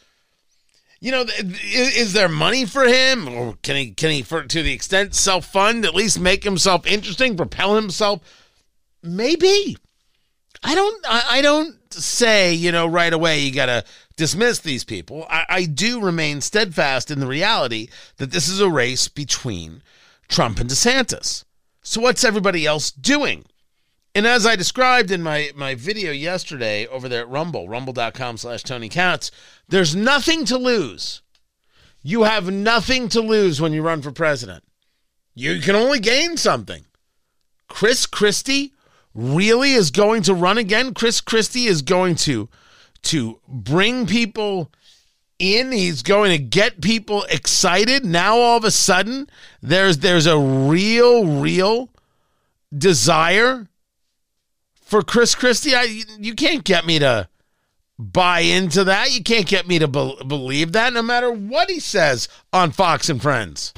you 0.99 1.11
know, 1.11 1.25
is 1.63 2.13
there 2.13 2.27
money 2.27 2.65
for 2.65 2.85
him, 2.85 3.27
or 3.27 3.57
can 3.61 3.75
he, 3.75 3.91
can 3.91 4.09
he, 4.09 4.23
for 4.23 4.41
to 4.41 4.63
the 4.63 4.73
extent 4.73 5.13
self-fund, 5.13 5.85
at 5.85 5.93
least 5.93 6.19
make 6.19 6.43
himself 6.43 6.87
interesting, 6.87 7.37
propel 7.37 7.75
himself? 7.75 8.21
Maybe. 9.03 9.77
I 10.63 10.75
don't. 10.75 11.05
I, 11.07 11.41
don't 11.41 11.75
say 11.91 12.53
you 12.53 12.71
know 12.71 12.87
right 12.87 13.11
away 13.11 13.39
you 13.39 13.51
gotta 13.51 13.83
dismiss 14.15 14.59
these 14.59 14.83
people. 14.83 15.25
I, 15.29 15.45
I 15.49 15.65
do 15.65 15.99
remain 15.99 16.41
steadfast 16.41 17.09
in 17.09 17.19
the 17.19 17.27
reality 17.27 17.89
that 18.17 18.31
this 18.31 18.47
is 18.47 18.61
a 18.61 18.69
race 18.69 19.07
between 19.07 19.81
Trump 20.27 20.59
and 20.59 20.69
DeSantis. 20.69 21.43
So 21.81 22.01
what's 22.01 22.23
everybody 22.23 22.65
else 22.65 22.91
doing? 22.91 23.45
And 24.13 24.27
as 24.27 24.45
I 24.45 24.55
described 24.55 25.09
in 25.09 25.23
my, 25.23 25.51
my 25.55 25.73
video 25.73 26.11
yesterday 26.11 26.85
over 26.87 27.07
there 27.07 27.21
at 27.21 27.29
Rumble, 27.29 27.69
rumble.com 27.69 28.37
slash 28.37 28.61
Tony 28.63 28.89
Katz, 28.89 29.31
there's 29.69 29.95
nothing 29.95 30.43
to 30.45 30.57
lose. 30.57 31.21
You 32.03 32.23
have 32.23 32.51
nothing 32.51 33.07
to 33.09 33.21
lose 33.21 33.61
when 33.61 33.73
you 33.73 33.81
run 33.81 34.01
for 34.01 34.11
president. 34.11 34.63
You 35.33 35.59
can 35.61 35.75
only 35.75 35.99
gain 35.99 36.35
something. 36.35 36.85
Chris 37.69 38.05
Christie 38.05 38.73
really 39.13 39.73
is 39.73 39.91
going 39.91 40.23
to 40.23 40.33
run 40.33 40.57
again. 40.57 40.93
Chris 40.93 41.21
Christie 41.21 41.65
is 41.65 41.81
going 41.81 42.15
to 42.15 42.49
to 43.03 43.39
bring 43.47 44.05
people 44.05 44.71
in. 45.39 45.71
He's 45.71 46.03
going 46.03 46.31
to 46.31 46.37
get 46.37 46.81
people 46.81 47.23
excited. 47.29 48.05
Now 48.05 48.37
all 48.37 48.57
of 48.57 48.63
a 48.63 48.71
sudden, 48.71 49.29
there's 49.61 49.99
there's 49.99 50.27
a 50.27 50.37
real, 50.37 51.41
real 51.41 51.89
desire 52.75 53.67
for 54.73 55.01
Chris 55.01 55.35
Christie. 55.35 55.75
I, 55.75 56.03
you 56.19 56.35
can't 56.35 56.63
get 56.63 56.85
me 56.85 56.99
to 56.99 57.27
buy 57.97 58.41
into 58.41 58.83
that. 58.85 59.13
You 59.13 59.23
can't 59.23 59.47
get 59.47 59.67
me 59.67 59.79
to 59.79 59.87
be- 59.87 60.17
believe 60.27 60.71
that, 60.73 60.93
no 60.93 61.01
matter 61.01 61.31
what 61.31 61.69
he 61.69 61.79
says 61.79 62.27
on 62.51 62.71
Fox 62.71 63.09
and 63.09 63.21
Friends. 63.21 63.73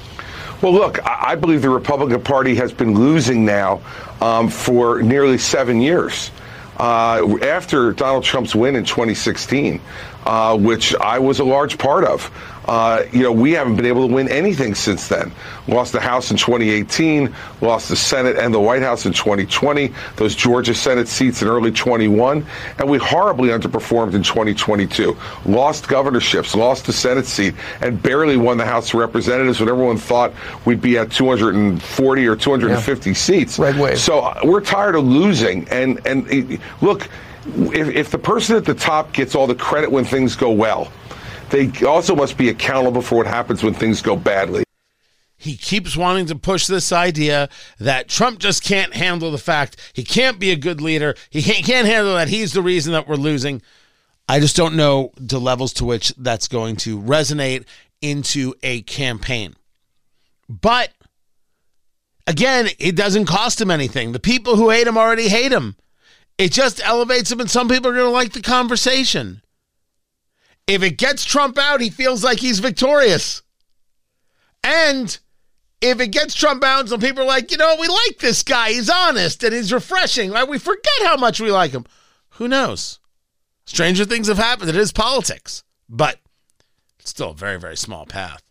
Well, 0.64 0.72
look, 0.72 0.98
I 1.06 1.34
believe 1.34 1.60
the 1.60 1.68
Republican 1.68 2.22
Party 2.22 2.54
has 2.54 2.72
been 2.72 2.94
losing 2.94 3.44
now 3.44 3.82
um, 4.22 4.48
for 4.48 5.02
nearly 5.02 5.36
seven 5.36 5.78
years. 5.78 6.30
Uh, 6.78 7.36
after 7.42 7.92
Donald 7.92 8.24
Trump's 8.24 8.54
win 8.54 8.74
in 8.74 8.82
2016, 8.86 9.78
uh, 10.26 10.56
which 10.56 10.94
I 10.96 11.18
was 11.18 11.38
a 11.40 11.44
large 11.44 11.78
part 11.78 12.04
of. 12.04 12.30
Uh, 12.66 13.04
you 13.12 13.22
know, 13.22 13.32
we 13.32 13.52
haven't 13.52 13.76
been 13.76 13.84
able 13.84 14.08
to 14.08 14.14
win 14.14 14.28
anything 14.28 14.74
since 14.74 15.08
then. 15.08 15.30
Lost 15.68 15.92
the 15.92 16.00
House 16.00 16.30
in 16.30 16.36
2018, 16.36 17.34
lost 17.60 17.88
the 17.90 17.96
Senate 17.96 18.38
and 18.38 18.54
the 18.54 18.60
White 18.60 18.82
House 18.82 19.04
in 19.04 19.12
2020, 19.12 19.92
those 20.16 20.34
Georgia 20.34 20.74
Senate 20.74 21.06
seats 21.06 21.42
in 21.42 21.48
early 21.48 21.70
21, 21.70 22.46
and 22.78 22.88
we 22.88 22.96
horribly 22.98 23.50
underperformed 23.50 24.14
in 24.14 24.22
2022. 24.22 25.16
Lost 25.44 25.88
governorships, 25.88 26.54
lost 26.54 26.86
the 26.86 26.92
Senate 26.92 27.26
seat, 27.26 27.54
and 27.82 28.02
barely 28.02 28.36
won 28.36 28.56
the 28.56 28.64
House 28.64 28.88
of 28.88 28.94
Representatives 28.94 29.60
when 29.60 29.68
everyone 29.68 29.98
thought 29.98 30.32
we'd 30.64 30.80
be 30.80 30.96
at 30.96 31.10
240 31.10 32.26
or 32.26 32.36
250 32.36 33.10
yeah. 33.10 33.14
seats. 33.14 33.58
Red 33.58 33.78
wave. 33.78 33.98
So 33.98 34.20
uh, 34.20 34.40
we're 34.42 34.62
tired 34.62 34.94
of 34.94 35.04
losing. 35.04 35.68
And 35.68 36.00
and 36.06 36.58
look, 36.80 37.08
if, 37.46 37.88
if 37.88 38.10
the 38.10 38.18
person 38.18 38.56
at 38.56 38.64
the 38.64 38.74
top 38.74 39.12
gets 39.12 39.34
all 39.34 39.46
the 39.46 39.54
credit 39.54 39.90
when 39.90 40.04
things 40.04 40.36
go 40.36 40.50
well, 40.50 40.90
they 41.50 41.70
also 41.86 42.16
must 42.16 42.36
be 42.36 42.48
accountable 42.48 43.02
for 43.02 43.16
what 43.16 43.26
happens 43.26 43.62
when 43.62 43.74
things 43.74 44.02
go 44.02 44.16
badly. 44.16 44.64
He 45.36 45.56
keeps 45.56 45.96
wanting 45.96 46.26
to 46.26 46.36
push 46.36 46.66
this 46.66 46.90
idea 46.90 47.50
that 47.78 48.08
Trump 48.08 48.38
just 48.38 48.64
can't 48.64 48.94
handle 48.94 49.30
the 49.30 49.38
fact 49.38 49.76
he 49.92 50.02
can't 50.02 50.38
be 50.38 50.50
a 50.50 50.56
good 50.56 50.80
leader. 50.80 51.14
He 51.28 51.42
can't 51.42 51.86
handle 51.86 52.14
that 52.14 52.28
he's 52.28 52.54
the 52.54 52.62
reason 52.62 52.92
that 52.94 53.06
we're 53.06 53.16
losing. 53.16 53.60
I 54.26 54.40
just 54.40 54.56
don't 54.56 54.74
know 54.74 55.12
the 55.16 55.38
levels 55.38 55.74
to 55.74 55.84
which 55.84 56.14
that's 56.16 56.48
going 56.48 56.76
to 56.76 56.98
resonate 56.98 57.66
into 58.00 58.54
a 58.62 58.82
campaign. 58.82 59.54
But 60.48 60.90
again, 62.26 62.68
it 62.78 62.96
doesn't 62.96 63.26
cost 63.26 63.60
him 63.60 63.70
anything. 63.70 64.12
The 64.12 64.20
people 64.20 64.56
who 64.56 64.70
hate 64.70 64.86
him 64.86 64.96
already 64.96 65.28
hate 65.28 65.52
him. 65.52 65.76
It 66.36 66.52
just 66.52 66.84
elevates 66.84 67.30
him, 67.30 67.40
and 67.40 67.50
some 67.50 67.68
people 67.68 67.90
are 67.90 67.94
going 67.94 68.06
to 68.06 68.10
like 68.10 68.32
the 68.32 68.42
conversation. 68.42 69.42
If 70.66 70.82
it 70.82 70.98
gets 70.98 71.24
Trump 71.24 71.58
out, 71.58 71.80
he 71.80 71.90
feels 71.90 72.24
like 72.24 72.38
he's 72.38 72.58
victorious. 72.58 73.42
And 74.62 75.16
if 75.80 76.00
it 76.00 76.08
gets 76.08 76.34
Trump 76.34 76.64
out, 76.64 76.88
some 76.88 77.00
people 77.00 77.22
are 77.22 77.26
like, 77.26 77.50
you 77.50 77.58
know, 77.58 77.76
we 77.78 77.86
like 77.86 78.18
this 78.18 78.42
guy. 78.42 78.70
He's 78.70 78.88
honest 78.88 79.44
and 79.44 79.52
he's 79.52 79.72
refreshing. 79.72 80.30
Right? 80.30 80.48
we 80.48 80.58
forget 80.58 81.02
how 81.02 81.16
much 81.16 81.40
we 81.40 81.52
like 81.52 81.72
him. 81.72 81.84
Who 82.30 82.48
knows? 82.48 82.98
Stranger 83.66 84.06
things 84.06 84.28
have 84.28 84.38
happened. 84.38 84.70
It 84.70 84.76
is 84.76 84.92
politics, 84.92 85.62
but 85.88 86.18
it's 86.98 87.10
still 87.10 87.30
a 87.30 87.34
very, 87.34 87.58
very 87.58 87.76
small 87.76 88.06
path. 88.06 88.42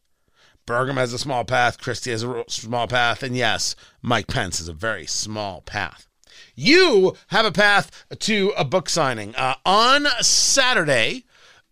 Burgum 0.68 0.96
has 0.96 1.12
a 1.12 1.20
small 1.20 1.44
path. 1.44 1.82
Christie 1.82 2.12
has 2.12 2.24
a 2.24 2.44
small 2.48 2.88
path. 2.88 3.24
And 3.24 3.36
yes, 3.36 3.76
Mike 4.02 4.28
Pence 4.28 4.60
has 4.60 4.68
a 4.68 4.74
very 4.74 5.08
small 5.08 5.62
path 5.62 6.08
you 6.56 7.16
have 7.28 7.46
a 7.46 7.52
path 7.52 8.06
to 8.20 8.54
a 8.58 8.66
book 8.66 8.90
signing 8.90 9.36
uh, 9.36 9.56
on 9.66 10.06
Saturday, 10.22 11.26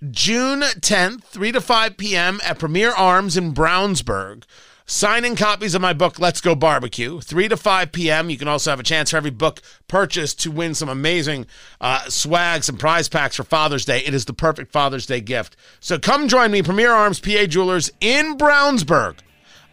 June 0.10 0.62
10th, 0.62 1.24
3 1.24 1.52
to 1.52 1.62
5 1.62 1.98
p.m. 1.98 2.40
at 2.46 2.60
Premier 2.60 2.92
Arms 2.92 3.38
in 3.38 3.54
Brownsburg. 3.54 4.44
Signing 4.86 5.38
copies 5.38 5.74
of 5.74 5.82
my 5.82 5.94
book, 5.94 6.20
Let's 6.20 6.42
Go 6.42 6.54
Barbecue, 6.54 7.22
3 7.22 7.48
to 7.48 7.56
5 7.56 7.92
p.m. 7.94 8.30
You 8.30 8.38
can 8.38 8.50
also 8.50 8.72
have 8.72 8.80
a 8.80 8.84
chance 8.84 9.12
for 9.12 9.18
every 9.18 9.30
book 9.30 9.62
purchased 9.88 10.42
to 10.42 10.52
win 10.52 10.74
some 10.74 10.90
amazing 10.90 11.46
uh, 11.80 12.10
swags 12.10 12.68
and 12.68 12.80
prize 12.80 13.08
packs 13.08 13.38
for 13.38 13.44
Father's 13.44 13.86
Day. 13.86 14.00
It 14.00 14.14
is 14.14 14.26
the 14.26 14.34
perfect 14.34 14.72
Father's 14.72 15.06
Day 15.06 15.22
gift. 15.22 15.56
So 15.80 15.98
come 15.98 16.28
join 16.28 16.52
me, 16.52 16.62
Premier 16.62 16.92
Arms 16.92 17.20
PA 17.22 17.46
Jewelers 17.46 17.90
in 18.02 18.38
Brownsburg 18.38 19.20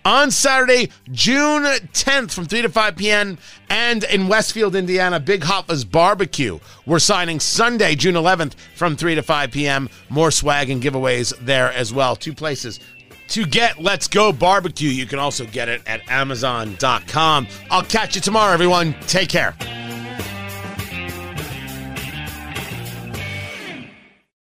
on 0.08 0.30
Saturday, 0.30 0.90
June 1.12 1.64
10th 1.64 2.32
from 2.32 2.46
3 2.46 2.62
to 2.62 2.70
5 2.70 2.96
p.m. 2.96 3.36
and 3.68 4.04
in 4.04 4.26
Westfield, 4.26 4.74
Indiana, 4.74 5.20
Big 5.20 5.42
Hoffa's 5.42 5.84
Barbecue. 5.84 6.58
We're 6.86 6.98
signing 6.98 7.38
Sunday, 7.40 7.94
June 7.94 8.14
11th 8.14 8.54
from 8.74 8.96
3 8.96 9.16
to 9.16 9.22
5 9.22 9.50
p.m. 9.50 9.90
More 10.08 10.30
swag 10.30 10.70
and 10.70 10.82
giveaways 10.82 11.36
there 11.40 11.70
as 11.74 11.92
well. 11.92 12.16
Two 12.16 12.32
places 12.32 12.80
to 13.28 13.44
get 13.44 13.82
Let's 13.82 14.08
Go 14.08 14.32
Barbecue. 14.32 14.88
You 14.88 15.04
can 15.04 15.18
also 15.18 15.44
get 15.44 15.68
it 15.68 15.82
at 15.86 16.00
Amazon.com. 16.08 17.46
I'll 17.70 17.82
catch 17.82 18.14
you 18.14 18.22
tomorrow, 18.22 18.54
everyone. 18.54 18.94
Take 19.02 19.28
care. 19.28 19.54